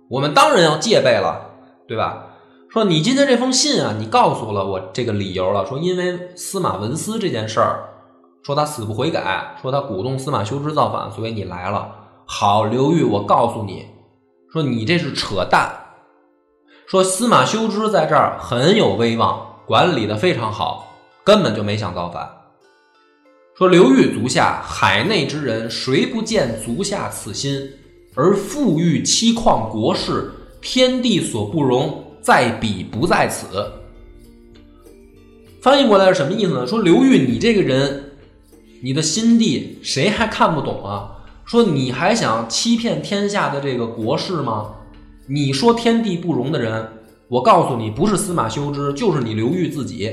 [0.09, 1.49] 我们当然要戒备了，
[1.87, 2.27] 对吧？
[2.69, 7.89] 说你今天这封信啊，你告诉了我这个理由了，说因为司马文思这件事儿，
[8.43, 11.93] 说他死不悔改，说他鼓动司马修之造反，所以你来了。
[12.25, 13.87] 好，刘裕，我告诉你，
[14.53, 15.69] 说你这是扯淡。
[16.85, 20.87] 说司马修之在这儿很有威望，管理的非常好，
[21.23, 22.29] 根本就没想造反。
[23.61, 27.69] 说刘裕足下海内之人，谁不见足下此心，
[28.15, 33.45] 而富裕期况国事，天地所不容，在彼不在此。
[35.61, 36.65] 翻译过来是什么意思呢？
[36.65, 38.05] 说刘裕，你这个人，
[38.81, 41.21] 你的心地谁还看不懂啊？
[41.45, 44.71] 说你还想欺骗天下的这个国事吗？
[45.27, 46.87] 你说天地不容的人，
[47.27, 50.09] 我告诉你，不是司马修之，就是你刘裕自己。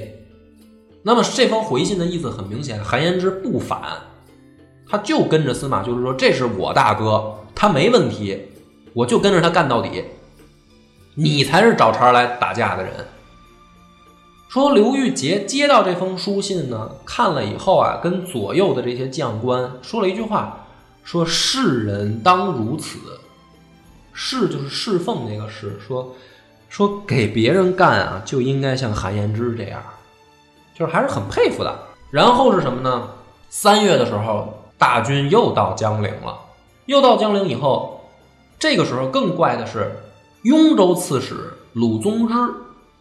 [1.02, 3.80] 那么这封回信的意思很明显，韩延之不反，
[4.88, 8.48] 他就跟着司马就是说：“这是我大哥，他没问题，
[8.92, 10.04] 我就跟着他干到底。
[11.14, 12.92] 你才是找茬来打架的人。”
[14.50, 20.66] 说刘裕杰接到这封书信呢，看了以后啊，跟左右的这些将官说了一句话
[21.04, 22.98] ：“说世人当如此，
[24.12, 26.14] 侍就是侍奉那个侍，说
[26.68, 29.82] 说给别人干啊，就应该像韩延之这样。”
[30.78, 31.78] 就是还是很佩服的。
[32.10, 33.08] 然后是什么呢？
[33.50, 36.38] 三月的时候，大军又到江陵了。
[36.86, 38.00] 又到江陵以后，
[38.58, 40.00] 这个时候更怪的是，
[40.42, 42.34] 雍州刺史鲁宗之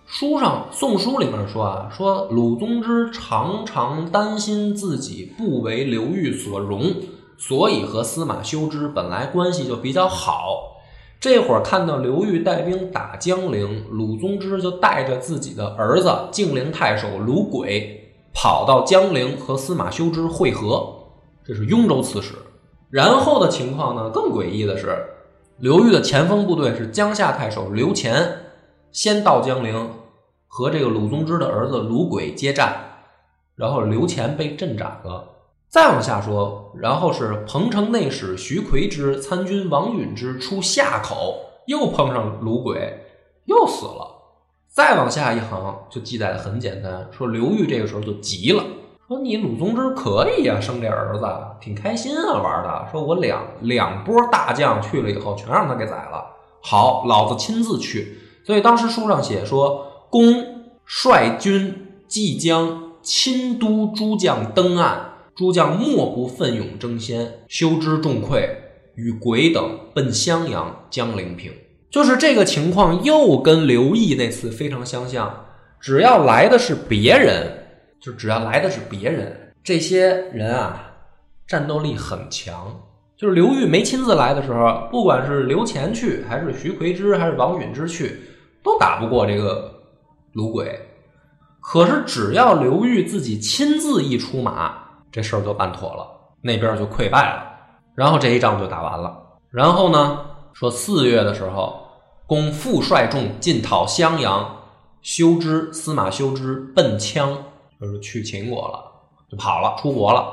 [0.06, 6.96] 书上《宋书》里面说啊，说鲁宗之常常担心自己不为刘裕所容，
[7.38, 10.77] 所以和司马修之本来关系就比较好。
[11.19, 20.93] 这会儿看到刘裕带兵打江陵，鲁宗之就带着自己的儿子晋陵太守鲁轨跑到江陵和司马修之会合。
[21.43, 22.36] 这是雍州刺史。
[22.89, 24.95] 然后的情况呢，更诡异的是，
[25.58, 28.44] 刘裕的前锋部队是江夏太守刘乾，
[28.92, 29.89] 先到江陵
[30.46, 32.75] 和这个鲁宗之的儿子鲁轨接战，
[33.56, 35.37] 然后刘乾被阵斩了。
[35.70, 41.36] 再往下说，然后是彭城内史徐奎之、参军王允之出夏口，
[41.68, 43.04] 又碰上鲁轨，
[43.46, 44.15] 又死了。
[44.70, 48.63] 再往下一行就记载的很简单，说刘裕这个时候就急了，
[49.10, 51.28] 说你鲁宗之可以啊，生这儿子
[51.60, 52.88] 挺开心啊，玩的。
[52.90, 56.26] 说我两两波大将去了以后，全让他给宰了。
[56.62, 58.20] 好，老子亲自去。
[58.46, 60.46] 所以当时书上写说，公
[60.86, 65.15] 率军即将亲都诸将登岸。
[65.38, 68.50] 诸将莫不奋勇争先，修之众溃，
[68.96, 71.52] 与鬼等奔襄阳、江陵平。
[71.92, 75.46] 就是这个情况，又跟刘毅那次非常相像。
[75.79, 77.65] 只要来的是别人，
[78.02, 80.92] 就只要来的是别人，这些人啊，
[81.48, 82.75] 战斗力很强。
[83.15, 88.19] 就是刘裕没亲自来的时候，不管是刘乾去，还是徐奎之，还是王允之去，
[88.63, 89.71] 都打不过这个
[90.33, 90.79] 卢鬼。
[91.62, 94.87] 可是只要刘裕自己亲自一出马，
[95.18, 96.08] 这事儿就办妥了，
[96.44, 97.44] 那边就溃败了，
[97.96, 99.18] 然后这一仗就打完了。
[99.50, 100.20] 然后呢，
[100.54, 101.88] 说四月的时候，
[102.28, 104.58] 公复率众进讨襄阳，
[105.02, 107.30] 修之司马修之奔羌，
[107.82, 108.80] 就是去秦国了，
[109.28, 110.24] 就跑了，出国了。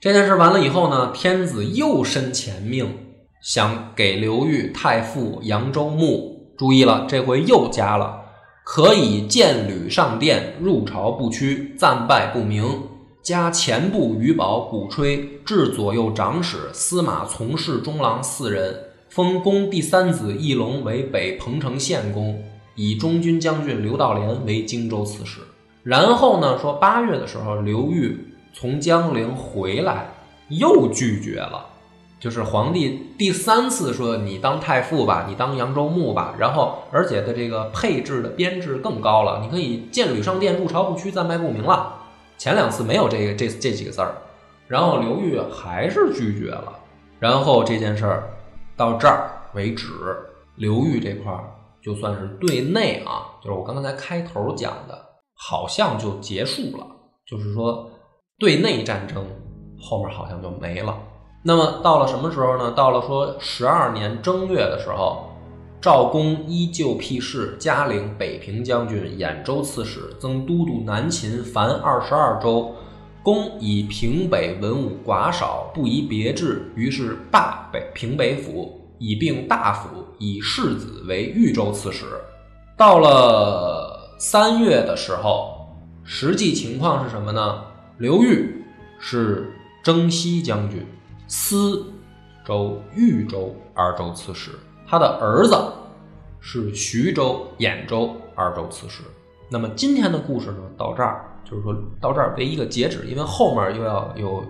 [0.00, 2.92] 这件事完了以后呢，天子又申前命，
[3.40, 6.52] 想给刘裕太傅扬州牧。
[6.58, 8.20] 注意了，这回又加了，
[8.64, 12.88] 可以见履上殿，入朝不趋，暂拜不明。
[13.24, 22.44] 加前部余保、鼓吹，至左右长史、司马从事中郎四人，封公第三子翼龙为北彭城县公，
[22.74, 25.40] 以中军将军刘道廉为荆州刺史。
[25.82, 30.10] 然后呢，说八月的时候，刘裕从江陵回来，
[30.50, 31.64] 又拒绝了。
[32.20, 42.02] 就是皇帝第三次说你当太傅吧，你当扬州牧吧，然后而且的这个配置的编制更高了，你可以见履上殿，入朝不趋，暂拜不明了。
[42.36, 44.14] 前两次没有这个这这几个字儿，
[44.68, 46.72] 然后刘裕还是拒绝了，
[47.18, 48.30] 然后这件事儿
[48.76, 49.86] 到这儿为止，
[50.56, 51.44] 刘裕这块儿
[51.82, 54.98] 就算是对内啊，就是我刚才开头讲的，
[55.34, 56.86] 好像就结束了，
[57.26, 57.90] 就是说
[58.38, 59.24] 对内战争
[59.80, 60.98] 后面好像就没了。
[61.46, 62.72] 那么到了什么时候呢？
[62.72, 65.30] 到了说十二年正月的时候，
[65.84, 72.74] 赵公依旧辟誓，加领北平将军、兖州刺史，增都督南秦，凡二十二州。
[73.22, 82.06] 公以平北文武寡少，不宜别制，于是罢北平北府，以并大府，以世子为豫州刺史。
[82.78, 85.68] 到了三月的时候，
[86.02, 87.62] 实际情况是什么呢？
[87.98, 88.64] 刘裕
[88.98, 90.82] 是征西将军。
[91.28, 91.84] 司
[92.42, 94.52] 州、豫州二州刺史，
[94.94, 95.56] 他的儿子
[96.38, 99.02] 是徐州、兖州二州刺史。
[99.48, 104.44] 那么今天的故事呢，到这儿就是说到这儿为一个截止，因为后面又要有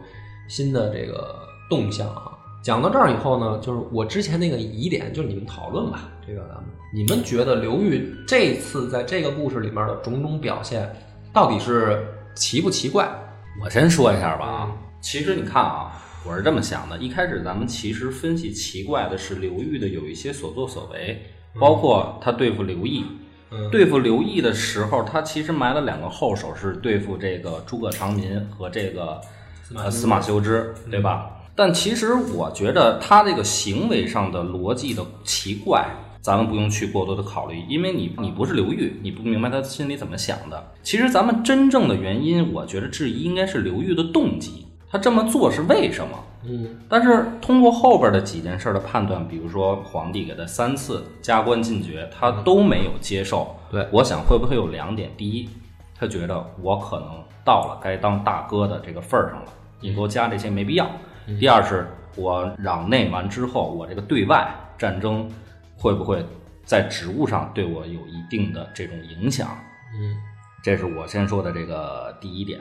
[0.47, 1.34] 新的这个
[1.70, 2.32] 动向啊。
[2.62, 6.11] 讲到这儿以后呢，就是我之前那个疑点，就是你们讨论吧。
[6.26, 10.95] 这个咱们你们觉得刘裕这次在这个故事里面的种种表现，
[11.32, 13.09] 到底是奇不奇怪？
[13.64, 16.03] 我先说一下吧啊，其实你看啊。
[16.26, 21.22] 我是这么想的，一开始咱们其实分析奇怪的是刘裕的有一些所作所为，
[21.60, 23.04] 包括他对付刘毅，
[23.70, 29.20] 对付刘毅的时候，他其实埋了两个后手，是对付这个诸葛长民和这个
[29.90, 31.30] 司马修之，对吧？
[31.54, 35.86] 但其实我觉得他这个行为上的逻辑的奇怪，
[36.22, 40.72] 咱们不用去过多的考虑，因为你你不是刘裕，你不明白他心里怎么想的。
[40.82, 44.63] 其实咱们真正的原因，我觉得质疑应该是刘裕的动机。
[44.95, 46.16] 他这么做是为什么？
[46.45, 53.57] 嗯，但是通过后边的几件事的判断，比如说皇帝给他三次加官进爵，他都没有接受。
[53.72, 55.51] 对，我想会不会有两点：第一，
[55.99, 57.09] 他觉得我可能
[57.45, 60.86] 到了该当大哥的这个份儿上了，你给我加这些没必要；
[61.40, 65.28] 第二是，我攘内完之后，我这个对外战争
[65.76, 66.24] 会不会
[66.64, 69.49] 在职务上对我有一定的这种影响？
[69.99, 70.14] 嗯，
[70.62, 72.61] 这是我先说的这个第一点，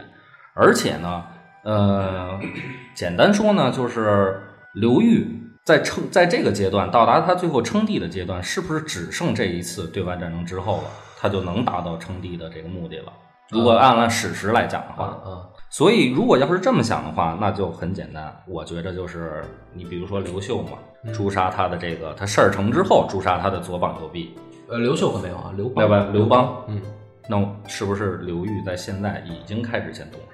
[0.56, 1.24] 而且呢。
[1.64, 2.40] 呃，
[2.96, 4.42] 简单说呢，就是
[4.74, 5.28] 刘裕
[5.66, 10.84] 在称在这个阶段到达他最后称帝的阶段，是不是只剩这一次对外战争之后了，
[11.20, 13.14] 他就能达到称帝的这个目的了？
[13.50, 18.36] 如果按按史实来讲的话，啊，所以如果要是这么想的话，那就很简单。
[18.48, 19.44] 我觉得就是
[19.74, 20.72] 你比如说刘秀嘛，
[21.14, 24.34] 诛杀他的这个他事儿成之后诛杀他的左膀右臂。
[24.70, 26.08] 呃，刘秀可没有啊，刘对吧？
[26.12, 26.82] 刘邦，嗯，
[27.30, 27.38] 那
[27.68, 30.33] 是不是刘裕在现在已经开始先动手？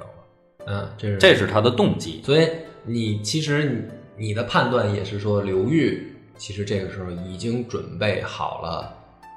[0.65, 2.47] 嗯，这是这是他的动机，所以
[2.83, 8.93] 你其实你你的判断也是说，刘裕其实这个时候已经准备好了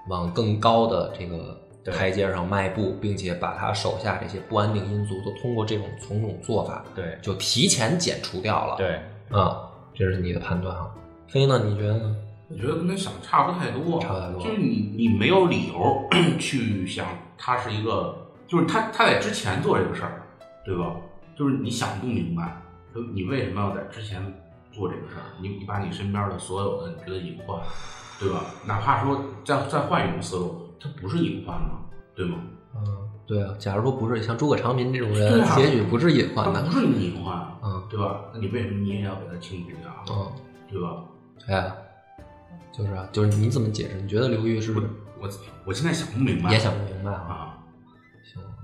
[0.09, 1.59] 往更高的这个
[1.93, 8.77] 台阶上迈步，并且把他手下这些不安定因素都通过这种种种做法，对，就提前减除掉了。
[8.77, 9.01] 对，
[9.31, 10.91] 啊，这是你的判断啊。
[11.29, 11.63] 飞呢？
[11.65, 12.17] 你觉得呢？
[12.49, 14.43] 我觉得跟他想差不太多，差不太多。
[14.43, 16.09] 就是你你没有理由
[16.39, 17.07] 去想
[17.39, 18.15] 他是一个，
[18.47, 20.23] 就是他他在之前做这个事儿，
[20.65, 20.95] 对吧？
[21.43, 22.63] 就是你想不明白，
[22.95, 24.23] 就你为什么要在之前
[24.71, 25.27] 做这个事儿？
[25.41, 27.61] 你你把你身边的所有的你觉得隐患，
[28.21, 28.45] 对吧？
[28.65, 31.81] 哪怕说再再换一种思路，它不是隐患吗？
[32.15, 32.37] 对吗？
[32.77, 33.53] 嗯，对啊。
[33.59, 38.21] 假如说不是像诸葛长民这种人，结局不是隐患，那不是隐患，嗯，对吧？
[38.33, 39.91] 那你为什么你也要给他清除掉？
[40.09, 40.33] 嗯，
[40.71, 41.03] 对吧？
[41.49, 41.73] 哎，
[42.73, 44.01] 就是啊，就是你怎么解释？
[44.01, 44.73] 你觉得刘玉是？
[45.19, 45.29] 我
[45.65, 47.52] 我现在想不明白，也想不明白啊。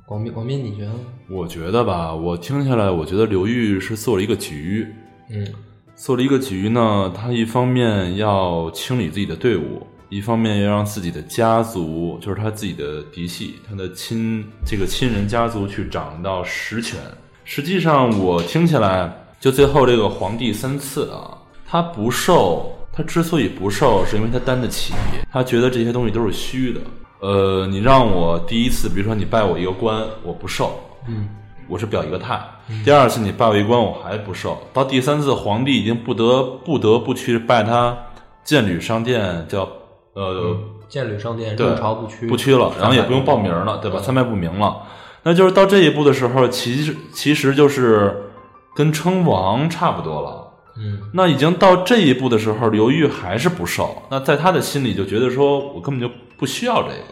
[0.08, 1.00] 广斌，广斌，你觉得呢？
[1.28, 4.88] 我觉得吧，我听下来，我觉得刘裕是做了一个局，
[5.28, 5.46] 嗯
[5.94, 7.12] 做了一个局呢。
[7.14, 16.98] 他一方面要清理自己的队伍，一方面要让自己的家族，就是他自己的嫡系，他的亲这个亲人家族去掌到实权。
[17.44, 21.36] 实际上，我听起来，就最后这个皇帝三次啊，
[21.66, 24.94] 他不受，他之所以不受，是因为他担得起，
[25.30, 26.80] 他觉得这些东西都是虚的。
[27.20, 31.28] 呃，你让我第一次，比如说你拜我一个官，我不受，嗯
[31.68, 32.40] 我是表一个态。
[32.84, 34.58] 第二次你拜我一官，我还不受。
[34.72, 37.96] 到第三次，皇帝已经不得不得不去拜他
[38.44, 39.68] 建履商店，叫
[40.14, 40.56] 呃
[40.88, 43.98] 剑履商店，对入朝不屈，不屈了，然后也不用报名了，对吧？
[44.00, 44.82] 参拜不明了，
[45.24, 48.30] 那就是到这一步的时候，其实其实就是
[48.74, 50.44] 跟称王差不多了。
[50.80, 54.00] 嗯那已经到这一步的时候，刘裕还是不受。
[54.10, 57.04] 那在他的心里就觉得说，我根本就不需要这个，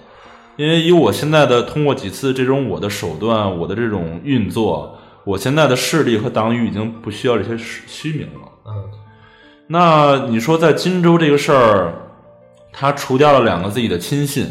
[0.57, 8.49] 因为以我现在的通过几次这种我的手段，我的这种运作，我现在的势力和党羽已经不需要这些虚虚名了。
[8.67, 8.85] 嗯
[9.69, 11.93] 那你说在荆州这个事儿，
[12.73, 14.47] 他除掉了两个自己的亲信，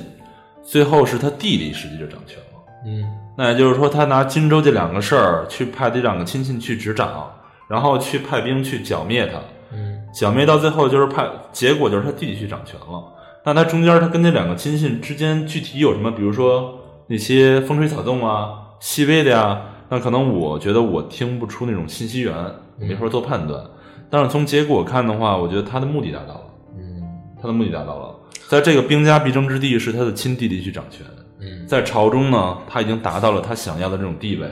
[0.62, 2.60] 最后是他弟弟实际就掌权了。
[2.86, 3.06] 嗯
[3.38, 7.32] 那也就是说，他拿荆州这两个事儿去派这两个亲信去执掌，
[7.70, 9.40] 然后去派兵去剿灭他，
[9.74, 13.04] 嗯剿灭到最后就是派，结果就是他弟弟去掌权了。
[13.46, 16.12] 那他中间他跟那两个亲信之间具体有什么？
[16.12, 22.34] 比如说那些风吹草动啊、细微的呀，那可能我觉得我听不出那种信息源，
[22.80, 23.64] 没法做判断。
[24.10, 26.42] 但是从结果看的话，我觉得他的目的达到了，
[26.78, 27.04] 嗯
[27.40, 28.16] 他的目的达到了。
[28.48, 31.06] 在这个兵家必争之地，是他的亲弟弟去掌权。
[31.40, 34.50] 嗯在朝中呢，他已经达到了他想要的这种地位。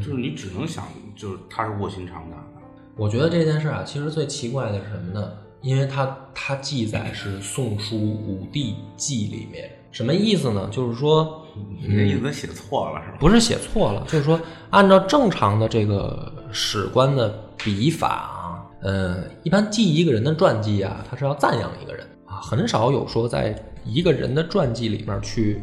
[0.00, 0.84] 就是你只能想，
[1.14, 2.62] 就是他是卧薪尝胆的。
[2.96, 5.28] 我觉得这件事啊，其实最奇怪的是什么呢？
[5.66, 10.68] 因为它它记载是《宋书武帝纪》里面，什么意思呢？
[10.70, 11.44] 就是说，
[11.82, 13.16] 你这意思写错了是吧？
[13.18, 14.40] 不是写错了，就是说
[14.70, 23.52] 按照正常的这个史官的笔法啊，呃，一般记一个人的传记啊，他是要赞扬一个人啊，很少有说在
[23.84, 25.60] 一个人的传记里面去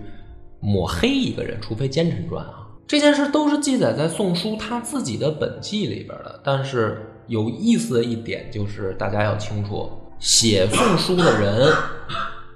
[0.60, 2.68] 抹黑一个人，除非奸臣传啊。
[2.86, 6.42] 这件事都是记载在《宋书》他自己的本纪里边的。
[6.44, 11.74] 但是有意思的一点就是，大家要清楚，写《宋书》的人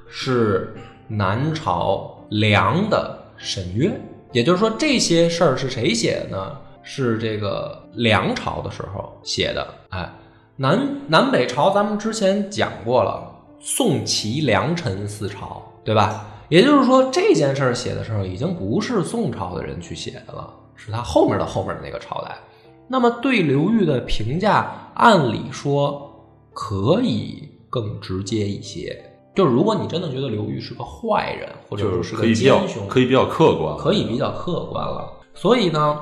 [0.09, 0.75] 是
[1.07, 3.91] 南朝梁的沈约，
[4.31, 6.57] 也就是说，这些事儿是谁写的呢？
[6.83, 9.67] 是这个梁朝的时候写的。
[9.89, 10.09] 哎，
[10.55, 16.25] 南南北朝咱们之前讲过了，宋齐梁陈四朝，对吧？
[16.49, 22.37] 也就是说，这件事儿写的时候，已经不是宋朝的人去写的了，是他后面的后面的那个朝代。
[22.87, 26.09] 那么对刘裕的评价，按理说
[26.53, 29.03] 可以更直接一些。
[29.35, 35.07] 就是如果你真的觉得刘裕是个坏人，或者是个奸雄，可以比较客观，可以比较客观了。
[35.35, 35.99] 所以呢，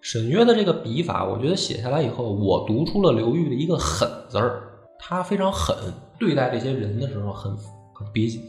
[0.00, 4.62] 沈约的这个笔法，我觉得写下来以后，我读出了刘裕的一个狠字儿。
[5.00, 5.76] 他非常狠，
[6.18, 7.54] 对待这些人的时候很
[7.92, 8.40] 很比，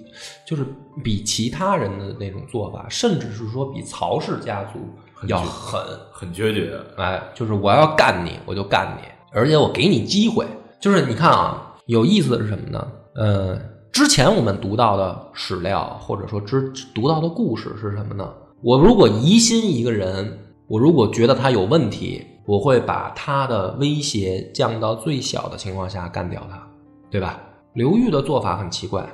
[0.46, 0.64] 就是
[1.04, 4.80] 比其他人的那种做法，甚至是说比曹氏家族
[5.26, 5.82] 要狠。
[6.12, 6.80] 很决绝。
[6.96, 10.46] 哎，就是我要干你，我就干你，而且我给你机会。
[10.80, 12.88] 就是你看啊，有意思的是什么呢？
[13.16, 13.60] 呃，
[13.92, 18.32] 之前我们读到的史料，或者说之读到的故事是什么呢？
[18.62, 26.68] 我如果疑心一个人，我如果觉得他有问题，我会把他的威胁降到最小的情况下干掉他，
[27.12, 27.40] 对吧？
[27.74, 29.08] 刘裕的做法很奇怪，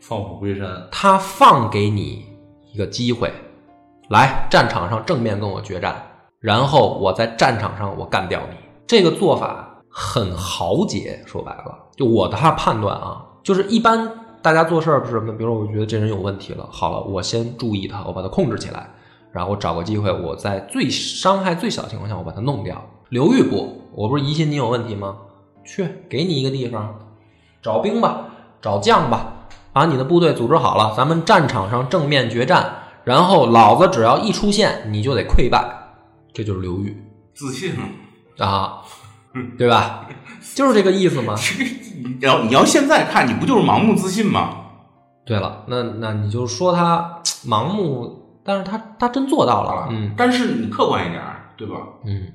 [0.00, 2.24] 放虎归山，他放给你
[2.72, 3.32] 一个机会，
[4.08, 5.96] 来战场上正面跟我决战，
[6.38, 8.56] 然后我在战场上我干掉你。
[8.86, 14.08] 这个做法很豪杰，说白了，就我的判断啊，就是一般
[14.40, 18.88] 大家做事儿不是什么，比如说我觉得这人有问题了，好了，我先注意他，我把他控制起来，
[19.32, 22.80] 然后找个机会，我在最伤害最小的情况下，我把他弄掉。
[23.08, 25.16] 刘玉不，我不是疑心你有问题吗？
[25.64, 26.94] 去，给你一个地方，
[27.60, 28.26] 找兵吧，
[28.62, 29.32] 找将吧，
[29.72, 32.72] 把你的部队组织好了，咱们战场上正面决战。
[33.06, 35.64] 然后老子只要一出现，你就得溃败，
[36.32, 37.00] 这就是刘裕
[37.34, 37.72] 自信
[38.36, 38.44] 啊！
[38.44, 38.82] 啊，
[39.56, 40.08] 对吧？
[40.56, 41.36] 就是这个意思嘛。
[42.02, 44.56] 你要你要现在看，你不就是盲目自信吗？
[45.24, 51.76] 对了，那那你就说他盲目，但是他他真做到了，嗯但是你客观一点儿，对吧？
[52.04, 52.32] 嗯。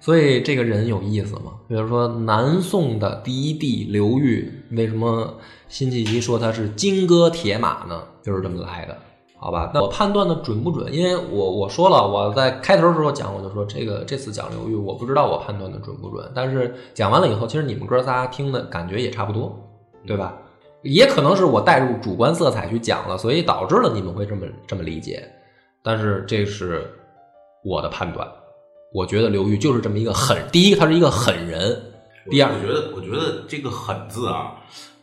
[0.00, 1.52] 所以这个人有意思嘛？
[1.68, 5.38] 比如说南宋的第一帝刘裕，为什么
[5.68, 8.00] 辛弃疾说他是金戈铁马呢？
[8.22, 8.96] 就是这么来的。
[9.38, 10.92] 好吧，那我判断的准不准？
[10.92, 16.30] 因为我我说了，我在开头的时候讲，我就说这个这次讲刘裕，我不知道我判断的准不准。
[16.34, 19.56] 但是讲完了以后，其实你们哥仨听的感觉也差不多，
[20.06, 20.36] 对吧？
[20.82, 25.28] 也可能是我带入主观色彩去讲了，所以导致了你们会这么这么理解。
[25.82, 26.88] 但是这是
[27.64, 28.26] 我的判断，
[28.92, 30.36] 我觉得刘裕就是这么一个狠。
[30.50, 31.72] 第一，他是一个狠人；
[32.30, 34.56] 第二我，觉得，我觉得这个“狠”字啊，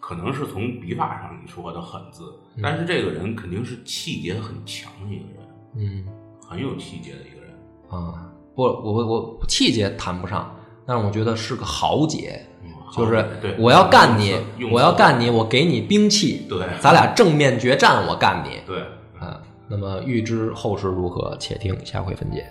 [0.06, 2.24] 可能是从笔法上你说的“狠”字，
[2.62, 5.48] 但是这个人肯定是气节很强的一个人，
[5.78, 6.06] 嗯
[6.46, 7.56] 很有气节的一个人。
[7.90, 9.06] 啊，不，我我
[9.40, 10.54] 我气节谈不上，
[10.86, 12.46] 但是我觉得是个豪杰。
[12.62, 14.38] 嗯就是对，我要干你
[14.72, 18.60] 我要干你，我给你兵器，对咱俩正面决战，我干你。
[18.68, 18.82] 对。
[19.20, 22.46] 啊，那么预知后事如何，且听下回分解。